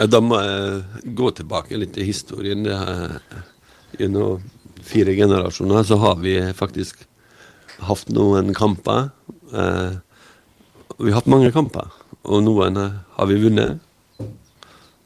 Da 0.00 0.22
må 0.24 0.40
jeg 0.42 1.14
gå 1.20 1.30
tilbake 1.38 1.78
litt 1.78 2.00
i 2.00 2.08
historien. 2.08 2.66
Gjennom 4.00 4.42
fire 4.82 5.14
generasjoner 5.14 5.86
så 5.86 6.00
har 6.08 6.18
vi 6.24 6.40
faktisk 6.58 7.06
hatt 7.86 8.10
noen 8.10 8.50
kamper. 8.56 9.12
Vi 10.98 11.10
har 11.10 11.20
hatt 11.20 11.30
mange 11.30 11.50
kamper, 11.54 11.90
og 12.24 12.44
noen 12.44 12.78
har 12.78 13.28
vi 13.30 13.40
vunnet. 13.42 13.80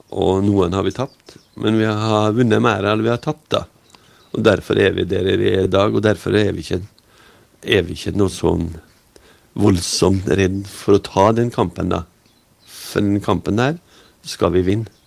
Og 0.08 0.42
noen 0.44 0.72
har 0.72 0.84
vi 0.86 0.94
tapt. 0.96 1.36
men 1.58 1.78
vi 1.78 1.84
har 1.84 2.32
vunnet 2.32 2.62
mer 2.62 2.84
enn 2.86 3.02
vi 3.02 3.10
har 3.10 3.18
tapt. 3.18 3.50
da. 3.50 3.64
Og 4.32 4.44
Derfor 4.44 4.78
er 4.78 4.92
vi 4.92 5.04
der 5.04 5.24
vi 5.36 5.50
er 5.50 5.64
i 5.64 5.70
dag, 5.70 5.94
og 5.94 6.02
derfor 6.02 6.34
er 6.36 6.52
vi 6.52 6.60
ikke, 6.60 6.82
er 7.62 7.82
vi 7.82 7.96
ikke 7.96 8.16
noe 8.16 8.30
sånn 8.30 8.68
voldsomt 9.58 10.28
redd 10.28 10.66
for 10.70 10.94
å 10.94 11.02
ta 11.02 11.32
den 11.32 11.50
kampen, 11.50 11.90
da. 11.90 12.04
For 12.66 13.00
den 13.00 13.20
kampen 13.20 13.58
der 13.58 13.78
skal 14.22 14.52
vi 14.54 14.62
vinne. 14.62 14.97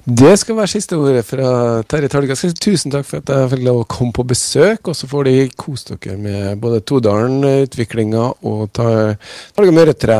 Det 0.00 0.32
skal 0.40 0.56
være 0.56 0.70
siste 0.72 0.96
ordet 0.96 1.26
fra 1.28 1.48
Terje 1.84 2.08
Talgas. 2.08 2.40
Tusen 2.56 2.92
takk 2.92 3.04
for 3.04 3.20
at 3.20 3.28
jeg 3.28 3.50
fikk 3.52 3.64
lov 3.66 3.82
å 3.82 3.88
komme 3.90 4.14
på 4.16 4.24
besøk. 4.24 4.88
Og 4.88 4.96
så 4.96 5.08
får 5.10 5.28
de 5.28 5.34
kose 5.60 5.92
dere 5.92 6.16
med 6.16 6.62
både 6.62 6.80
Todalen-utviklinga 6.88 8.22
og 8.48 8.64
Talga 8.72 9.74
Møretre 9.76 10.16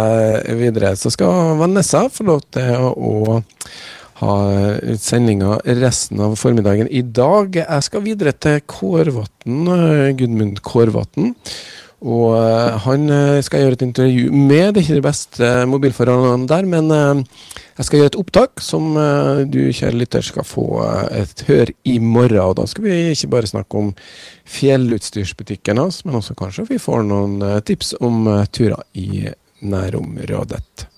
videre. 0.61 0.93
Så 1.01 1.14
skal 1.14 1.57
Vanessa 1.62 2.05
få 2.12 2.28
lov 2.28 2.45
til 2.53 2.76
å 2.93 3.41
ha 4.20 4.37
sendinga 5.01 5.57
resten 5.81 6.20
av 6.28 6.37
formiddagen 6.37 6.91
i 6.93 7.01
dag. 7.01 7.57
Jeg 7.62 7.89
skal 7.89 8.05
videre 8.05 8.37
til 8.37 8.61
Kårvatn, 8.68 9.64
Gudmund 10.20 10.61
Kårvatn. 10.61 11.33
Og 12.01 12.32
uh, 12.32 12.78
han 12.86 13.11
uh, 13.12 13.40
skal 13.44 13.64
gjøre 13.64 13.76
et 13.76 13.84
intervju 13.84 14.30
med. 14.32 14.72
Det 14.72 14.80
er 14.80 14.86
ikke 14.86 14.98
de 15.01 15.05
beste 15.05 15.51
mobilforholdene 15.68 16.48
der, 16.48 16.68
men 16.68 16.88
uh, 16.88 17.42
jeg 17.76 17.88
skal 17.88 18.01
gjøre 18.01 18.12
et 18.12 18.20
opptak 18.20 18.62
som 18.64 18.92
du, 19.48 19.61
kjære 19.72 19.96
lytter, 19.96 20.24
skal 20.24 20.44
få 20.44 20.66
et 21.16 21.44
hør 21.48 21.72
i 21.88 21.96
morgen. 21.96 22.42
Og 22.44 22.59
da 22.59 22.66
skal 22.68 22.84
vi 22.84 22.96
ikke 23.14 23.30
bare 23.32 23.48
snakke 23.48 23.80
om 23.80 23.90
fjellutstyrsbutikken 24.53 25.80
hans, 25.80 26.03
men 26.05 26.18
også 26.20 26.36
kanskje 26.36 26.66
vi 26.68 26.80
får 26.82 27.07
noen 27.09 27.40
tips 27.64 27.94
om 28.05 28.28
turer 28.53 28.84
i 29.01 29.24
nærområdet. 29.64 30.90